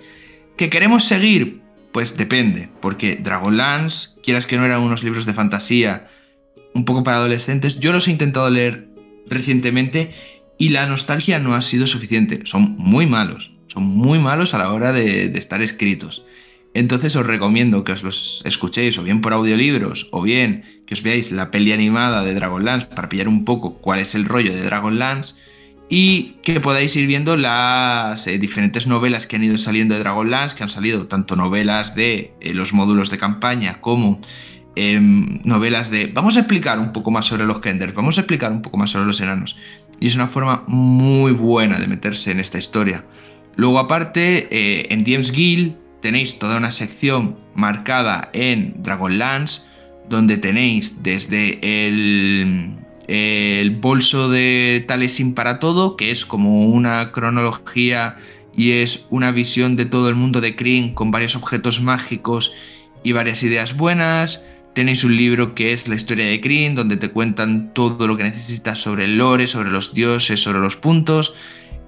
¿Que 0.56 0.70
queremos 0.70 1.04
seguir? 1.04 1.62
Pues 1.92 2.16
depende, 2.16 2.68
porque 2.80 3.16
Dragonlance, 3.16 4.10
quieras 4.22 4.46
que 4.46 4.56
no 4.56 4.64
eran 4.64 4.82
unos 4.82 5.02
libros 5.04 5.26
de 5.26 5.34
fantasía 5.34 6.08
un 6.74 6.84
poco 6.84 7.04
para 7.04 7.18
adolescentes, 7.18 7.78
yo 7.78 7.92
los 7.92 8.08
he 8.08 8.10
intentado 8.10 8.50
leer 8.50 8.88
recientemente 9.26 10.12
y 10.58 10.70
la 10.70 10.86
nostalgia 10.86 11.38
no 11.38 11.54
ha 11.54 11.62
sido 11.62 11.86
suficiente, 11.86 12.40
son 12.44 12.76
muy 12.78 13.06
malos, 13.06 13.52
son 13.66 13.84
muy 13.84 14.18
malos 14.18 14.54
a 14.54 14.58
la 14.58 14.72
hora 14.72 14.92
de, 14.92 15.26
estar 15.36 15.62
escritos. 15.62 16.24
Entonces 16.74 17.14
os 17.14 17.26
recomiendo 17.26 17.84
que 17.84 17.92
os 17.92 18.02
los 18.02 18.42
escuchéis 18.44 18.98
o 18.98 19.04
bien 19.04 19.20
por 19.20 19.32
audiolibros 19.32 20.08
o 20.10 20.22
bien 20.22 20.64
que 20.86 20.94
os 20.94 21.02
veáis 21.02 21.30
la 21.30 21.50
peli 21.50 21.72
animada 21.72 22.24
de 22.24 22.34
Dragonlance 22.34 22.88
para 22.88 23.08
pillar 23.08 23.28
un 23.28 23.44
poco 23.44 23.74
cuál 23.74 24.00
es 24.00 24.14
el 24.14 24.24
rollo 24.24 24.52
de 24.52 24.62
Dragonlance 24.62 25.34
y 25.88 26.36
que 26.42 26.60
podáis 26.60 26.96
ir 26.96 27.06
viendo 27.06 27.36
las 27.36 28.26
eh, 28.26 28.38
diferentes 28.38 28.86
novelas 28.86 29.26
que 29.26 29.36
han 29.36 29.44
ido 29.44 29.58
saliendo 29.58 29.94
de 29.94 30.00
Dragonlance, 30.00 30.56
que 30.56 30.62
han 30.62 30.68
salido 30.68 31.06
tanto 31.06 31.36
novelas 31.36 31.94
de 31.94 32.32
eh, 32.40 32.54
los 32.54 32.72
módulos 32.72 33.10
de 33.10 33.18
campaña 33.18 33.80
como 33.80 34.20
em, 34.76 35.40
novelas 35.44 35.90
de 35.90 36.06
vamos 36.06 36.36
a 36.36 36.40
explicar 36.40 36.78
un 36.78 36.92
poco 36.92 37.10
más 37.10 37.26
sobre 37.26 37.44
los 37.44 37.60
Kenders, 37.60 37.94
vamos 37.94 38.18
a 38.18 38.22
explicar 38.22 38.52
un 38.52 38.62
poco 38.62 38.76
más 38.76 38.90
sobre 38.90 39.06
los 39.06 39.20
enanos. 39.20 39.56
Y 40.00 40.08
es 40.08 40.16
una 40.16 40.26
forma 40.26 40.64
muy 40.66 41.32
buena 41.32 41.78
de 41.78 41.86
meterse 41.86 42.30
en 42.30 42.40
esta 42.40 42.58
historia. 42.58 43.04
Luego 43.56 43.78
aparte, 43.78 44.48
eh, 44.50 44.86
en 44.90 45.04
DM's 45.04 45.30
Guild 45.30 45.76
tenéis 46.02 46.38
toda 46.38 46.56
una 46.56 46.70
sección 46.70 47.38
marcada 47.54 48.30
en 48.32 48.82
Dragonlance, 48.82 49.62
donde 50.08 50.36
tenéis 50.36 51.02
desde 51.02 51.58
el, 51.62 52.74
el 53.06 53.70
bolso 53.76 54.28
de 54.28 54.84
Talesin 54.86 55.34
para 55.34 55.60
todo, 55.60 55.96
que 55.96 56.10
es 56.10 56.26
como 56.26 56.66
una 56.66 57.12
cronología 57.12 58.16
y 58.56 58.72
es 58.72 59.04
una 59.10 59.32
visión 59.32 59.76
de 59.76 59.84
todo 59.84 60.08
el 60.08 60.14
mundo 60.14 60.40
de 60.40 60.56
Kryn 60.56 60.94
con 60.94 61.10
varios 61.10 61.36
objetos 61.36 61.80
mágicos 61.80 62.52
y 63.02 63.12
varias 63.12 63.42
ideas 63.42 63.76
buenas. 63.76 64.42
Tenéis 64.74 65.04
un 65.04 65.16
libro 65.16 65.54
que 65.54 65.72
es 65.72 65.86
la 65.86 65.94
historia 65.94 66.26
de 66.26 66.40
Kryn, 66.40 66.74
donde 66.74 66.96
te 66.96 67.10
cuentan 67.10 67.72
todo 67.72 68.08
lo 68.08 68.16
que 68.16 68.24
necesitas 68.24 68.80
sobre 68.80 69.04
el 69.04 69.18
lore, 69.18 69.46
sobre 69.46 69.70
los 69.70 69.94
dioses, 69.94 70.42
sobre 70.42 70.58
los 70.58 70.76
puntos. 70.76 71.32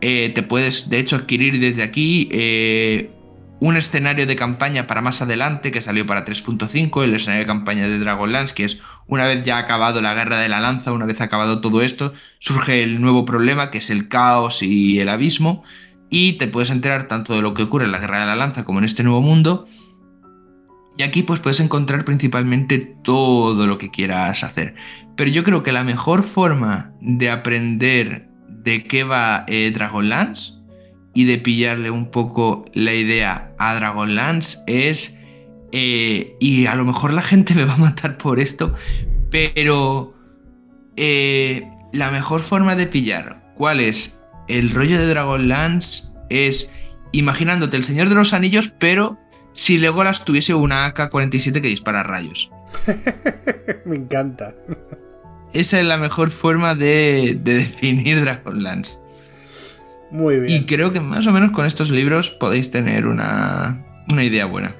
Eh, 0.01 0.31
te 0.35 0.45
puedes, 0.45 0.89
de 0.89 1.01
hecho, 1.01 1.17
adquirir 1.17 1.59
desde 1.59 1.83
aquí 1.83 2.29
eh, 2.31 3.11
un 3.59 3.77
escenario 3.77 4.25
de 4.27 4.37
campaña 4.37 4.87
para 4.87 5.01
más 5.01 5.21
adelante 5.21 5.73
que 5.73 5.81
salió 5.81 6.07
para 6.07 6.25
3.5, 6.25 7.03
el 7.03 7.15
escenario 7.15 7.43
de 7.43 7.47
campaña 7.47 7.89
de 7.89 7.99
Dragonlance, 7.99 8.55
que 8.55 8.65
es 8.65 8.79
una 9.09 9.25
vez 9.25 9.45
ya 9.45 9.59
acabado 9.59 10.01
la 10.01 10.15
guerra 10.15 10.39
de 10.39 10.49
la 10.49 10.61
lanza, 10.61 10.93
una 10.93 11.07
vez 11.07 11.21
acabado 11.21 11.61
todo 11.61 11.83
esto, 11.83 12.13
surge 12.39 12.85
el 12.85 13.01
nuevo 13.01 13.25
problema 13.25 13.73
que 13.73 13.79
es 13.79 13.91
el 13.91 14.09
caos 14.09 14.63
y 14.63 15.01
el 15.01 15.09
abismo, 15.09 15.65
y 16.09 16.35
te 16.35 16.47
puedes 16.47 16.71
enterar 16.71 17.09
tanto 17.09 17.35
de 17.35 17.43
lo 17.43 17.55
que 17.55 17.63
ocurre 17.63 17.87
en 17.87 17.93
la 17.93 17.99
guerra 17.99 18.21
de 18.21 18.27
la 18.27 18.37
lanza 18.37 18.65
como 18.65 18.79
en 18.79 18.85
este 18.85 19.03
nuevo 19.03 19.23
mundo. 19.23 19.67
Y 20.97 21.03
aquí 21.03 21.23
pues 21.23 21.41
puedes 21.41 21.61
encontrar 21.61 22.05
principalmente 22.05 22.79
todo 22.79 23.67
lo 23.67 23.79
que 23.79 23.91
quieras 23.91 24.43
hacer. 24.45 24.75
Pero 25.15 25.31
yo 25.31 25.45
creo 25.45 25.63
que 25.63 25.73
la 25.73 25.85
mejor 25.85 26.23
forma 26.23 26.93
de 27.01 27.31
aprender 27.31 28.29
de 28.49 28.85
qué 28.85 29.05
va 29.05 29.45
eh, 29.47 29.71
Dragonlance 29.73 30.53
y 31.15 31.25
de 31.25 31.39
pillarle 31.39 31.91
un 31.91 32.11
poco 32.11 32.65
la 32.75 32.93
idea 32.93 33.55
a 33.59 33.75
Dragonlance 33.75 34.59
es, 34.67 35.15
eh, 35.73 36.37
y 36.41 36.67
a 36.67 36.75
lo 36.75 36.85
mejor 36.85 37.13
la 37.13 37.23
gente 37.23 37.55
me 37.55 37.65
va 37.65 37.75
a 37.75 37.79
matar 37.79 38.19
por 38.19 38.41
esto, 38.41 38.75
pero 39.31 40.15
eh, 40.97 41.71
la 41.93 42.11
mejor 42.11 42.41
forma 42.43 42.75
de 42.77 42.87
pillar 42.87 43.53
cuál 43.57 43.81
es 43.81 44.19
el 44.49 44.71
rollo 44.71 44.99
de 44.99 45.07
Dragonlance 45.07 46.05
es 46.29 46.71
imaginándote 47.13 47.77
el 47.77 47.85
Señor 47.85 48.09
de 48.09 48.15
los 48.15 48.33
Anillos, 48.33 48.75
pero 48.79 49.19
si 49.57 49.79
Legolas 49.79 50.25
tuviese 50.25 50.55
una 50.55 50.87
AK-47 50.87 51.61
que 51.61 51.69
dispara 51.69 52.05
rayos. 52.05 52.53
Me 53.85 53.97
encanta. 53.97 54.55
Esa 55.53 55.81
es 55.81 55.87
la 55.87 55.97
mejor 55.97 56.31
forma 56.31 56.75
de, 56.75 57.39
de 57.43 57.55
definir 57.55 58.21
Dragonlance. 58.21 58.99
Muy 60.11 60.41
bien. 60.41 60.63
Y 60.63 60.67
creo 60.67 60.93
que 60.93 61.01
más 61.01 61.27
o 61.27 61.33
menos 61.33 61.51
con 61.51 61.67
estos 61.67 61.91
libros 61.91 62.31
podéis 62.31 62.71
tener 62.71 63.07
una, 63.07 63.83
idea 64.09 64.47
buena. 64.47 64.77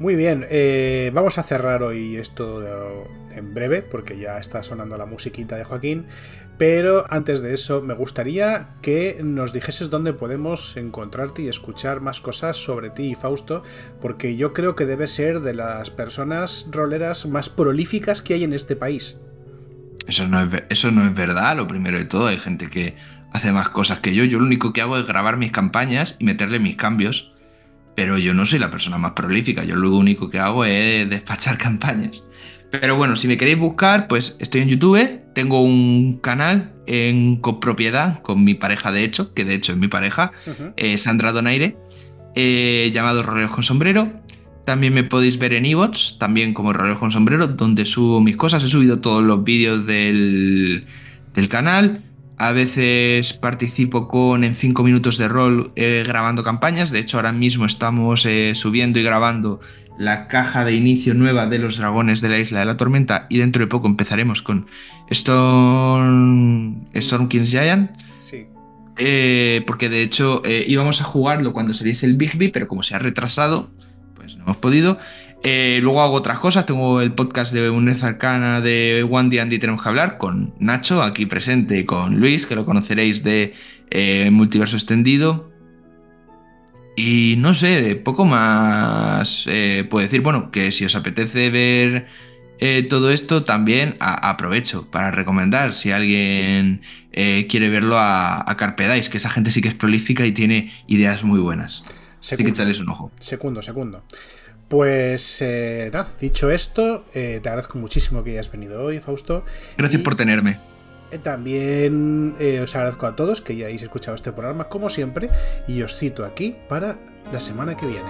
Muy 0.00 0.16
bien, 0.16 0.46
eh, 0.50 1.10
vamos 1.14 1.38
a 1.38 1.42
cerrar 1.42 1.82
hoy 1.82 2.16
esto 2.16 3.06
en 3.36 3.54
breve 3.54 3.82
porque 3.82 4.18
ya 4.18 4.38
está 4.38 4.62
sonando 4.62 4.96
la 4.96 5.06
musiquita 5.06 5.56
de 5.56 5.64
Joaquín. 5.64 6.06
Pero 6.56 7.04
antes 7.10 7.42
de 7.42 7.52
eso, 7.52 7.82
me 7.82 7.94
gustaría 7.94 8.76
que 8.80 9.20
nos 9.22 9.52
dijeses 9.52 9.90
dónde 9.90 10.12
podemos 10.12 10.76
encontrarte 10.76 11.42
y 11.42 11.48
escuchar 11.48 12.00
más 12.00 12.20
cosas 12.20 12.56
sobre 12.56 12.90
ti 12.90 13.10
y 13.10 13.14
Fausto, 13.16 13.64
porque 14.00 14.36
yo 14.36 14.52
creo 14.52 14.76
que 14.76 14.86
debe 14.86 15.08
ser 15.08 15.40
de 15.40 15.54
las 15.54 15.90
personas 15.90 16.68
roleras 16.70 17.26
más 17.26 17.48
prolíficas 17.48 18.22
que 18.22 18.34
hay 18.34 18.44
en 18.44 18.52
este 18.52 18.76
país. 18.76 19.18
Eso 20.06 20.28
no 20.28 20.40
es, 20.40 20.62
eso 20.68 20.90
no 20.90 21.06
es 21.06 21.14
verdad, 21.14 21.56
lo 21.56 21.66
primero 21.66 21.98
de 21.98 22.04
todo. 22.04 22.28
Hay 22.28 22.38
gente 22.38 22.70
que 22.70 22.94
hace 23.32 23.52
más 23.52 23.70
cosas 23.70 24.00
que 24.00 24.14
yo. 24.14 24.24
Yo 24.24 24.38
lo 24.38 24.46
único 24.46 24.72
que 24.72 24.80
hago 24.80 24.96
es 24.96 25.06
grabar 25.06 25.36
mis 25.36 25.50
campañas 25.50 26.16
y 26.18 26.24
meterle 26.24 26.60
mis 26.60 26.76
cambios. 26.76 27.32
Pero 27.96 28.18
yo 28.18 28.34
no 28.34 28.44
soy 28.44 28.58
la 28.58 28.70
persona 28.70 28.98
más 28.98 29.12
prolífica. 29.12 29.64
Yo 29.64 29.76
lo 29.76 29.90
único 29.96 30.30
que 30.30 30.38
hago 30.38 30.64
es 30.64 31.08
despachar 31.08 31.58
campañas. 31.58 32.28
Pero 32.80 32.96
bueno, 32.96 33.16
si 33.16 33.28
me 33.28 33.38
queréis 33.38 33.58
buscar, 33.58 34.08
pues 34.08 34.36
estoy 34.40 34.62
en 34.62 34.68
YouTube. 34.68 35.20
Tengo 35.32 35.62
un 35.62 36.18
canal 36.20 36.72
en 36.86 37.36
copropiedad 37.36 38.20
con 38.22 38.42
mi 38.42 38.54
pareja, 38.54 38.90
de 38.90 39.04
hecho, 39.04 39.32
que 39.32 39.44
de 39.44 39.54
hecho 39.54 39.72
es 39.72 39.78
mi 39.78 39.88
pareja, 39.88 40.32
eh, 40.76 40.98
Sandra 40.98 41.32
Donaire, 41.32 41.76
eh, 42.34 42.90
llamado 42.92 43.22
Roleros 43.22 43.52
con 43.52 43.62
Sombrero. 43.62 44.12
También 44.64 44.94
me 44.94 45.04
podéis 45.04 45.38
ver 45.38 45.52
en 45.52 45.66
Evox, 45.66 46.18
también 46.18 46.54
como 46.54 46.72
Roleros 46.72 46.98
con 46.98 47.12
Sombrero, 47.12 47.46
donde 47.46 47.84
subo 47.84 48.20
mis 48.20 48.36
cosas. 48.36 48.64
He 48.64 48.68
subido 48.68 48.98
todos 48.98 49.22
los 49.22 49.44
vídeos 49.44 49.86
del, 49.86 50.86
del 51.34 51.48
canal 51.48 52.02
A 52.44 52.52
veces 52.52 53.32
participo 53.32 54.06
con 54.06 54.44
en 54.44 54.54
5 54.54 54.82
minutos 54.82 55.16
de 55.16 55.28
rol 55.28 55.72
eh, 55.76 56.04
grabando 56.06 56.42
campañas. 56.42 56.90
De 56.90 56.98
hecho, 56.98 57.16
ahora 57.16 57.32
mismo 57.32 57.64
estamos 57.64 58.26
eh, 58.26 58.52
subiendo 58.54 58.98
y 58.98 59.02
grabando 59.02 59.60
la 59.96 60.28
caja 60.28 60.66
de 60.66 60.74
inicio 60.74 61.14
nueva 61.14 61.46
de 61.46 61.58
los 61.58 61.78
dragones 61.78 62.20
de 62.20 62.28
la 62.28 62.38
isla 62.38 62.58
de 62.58 62.66
la 62.66 62.76
tormenta. 62.76 63.26
Y 63.30 63.38
dentro 63.38 63.60
de 63.60 63.66
poco 63.66 63.86
empezaremos 63.86 64.42
con 64.42 64.66
Storm, 65.08 66.84
Storm 66.92 67.28
King's 67.28 67.48
Giant. 67.48 67.92
Sí. 68.20 68.44
Eh, 68.98 69.62
porque 69.66 69.88
de 69.88 70.02
hecho 70.02 70.42
íbamos 70.44 71.00
a 71.00 71.04
jugarlo 71.04 71.54
cuando 71.54 71.72
saliese 71.72 72.04
el 72.04 72.18
Big 72.18 72.36
B, 72.36 72.50
pero 72.50 72.68
como 72.68 72.82
se 72.82 72.94
ha 72.94 72.98
retrasado, 72.98 73.70
pues 74.16 74.36
no 74.36 74.44
hemos 74.44 74.58
podido. 74.58 74.98
Eh, 75.46 75.80
luego 75.82 76.00
hago 76.00 76.14
otras 76.14 76.38
cosas, 76.38 76.64
tengo 76.64 77.02
el 77.02 77.12
podcast 77.12 77.52
de 77.52 77.68
Unez 77.68 78.02
Arcana 78.02 78.62
de 78.62 79.06
One 79.08 79.28
Day 79.28 79.40
Andy 79.40 79.58
Tenemos 79.58 79.82
que 79.82 79.88
hablar 79.90 80.16
con 80.16 80.54
Nacho 80.58 81.02
aquí 81.02 81.26
presente 81.26 81.84
con 81.84 82.16
Luis, 82.16 82.46
que 82.46 82.54
lo 82.54 82.64
conoceréis 82.64 83.22
de 83.22 83.52
eh, 83.90 84.30
Multiverso 84.30 84.76
Extendido. 84.76 85.52
Y 86.96 87.34
no 87.36 87.52
sé, 87.52 87.94
poco 87.96 88.24
más 88.24 89.44
eh, 89.46 89.86
puedo 89.90 90.02
decir. 90.02 90.22
Bueno, 90.22 90.50
que 90.50 90.72
si 90.72 90.86
os 90.86 90.96
apetece 90.96 91.50
ver 91.50 92.06
todo 92.88 93.10
esto, 93.10 93.44
también 93.44 93.96
aprovecho 94.00 94.90
para 94.90 95.10
recomendar. 95.10 95.74
Si 95.74 95.90
alguien 95.90 96.80
quiere 97.12 97.68
verlo 97.68 97.98
a, 97.98 98.48
a 98.50 98.56
Carpe 98.56 98.88
Dice, 98.88 99.10
que 99.10 99.18
esa 99.18 99.28
gente 99.28 99.50
sí 99.50 99.60
que 99.60 99.68
es 99.68 99.74
prolífica 99.74 100.24
y 100.24 100.32
tiene 100.32 100.72
ideas 100.86 101.24
muy 101.24 101.40
buenas. 101.40 101.84
Así 102.20 102.42
que 102.42 102.48
echarles 102.48 102.80
un 102.80 102.88
ojo. 102.88 103.10
Segundo, 103.20 103.60
segundo. 103.60 104.04
Pues 104.68 105.40
eh, 105.42 105.90
nada, 105.92 106.08
dicho 106.20 106.50
esto, 106.50 107.04
eh, 107.14 107.40
te 107.42 107.48
agradezco 107.48 107.78
muchísimo 107.78 108.24
que 108.24 108.30
hayas 108.30 108.50
venido 108.50 108.82
hoy, 108.84 109.00
Fausto. 109.00 109.44
Gracias 109.76 110.02
por 110.02 110.14
tenerme. 110.14 110.58
Eh, 111.10 111.18
también 111.18 112.34
os 112.62 112.74
agradezco 112.74 113.06
a 113.06 113.14
todos 113.14 113.40
que 113.40 113.52
hayáis 113.52 113.82
escuchado 113.82 114.14
este 114.14 114.32
programa, 114.32 114.68
como 114.68 114.88
siempre, 114.88 115.30
y 115.68 115.82
os 115.82 115.96
cito 115.96 116.24
aquí 116.24 116.56
para 116.68 116.96
la 117.32 117.40
semana 117.40 117.76
que 117.76 117.86
viene. 117.86 118.08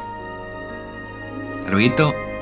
Hasta 1.66 2.33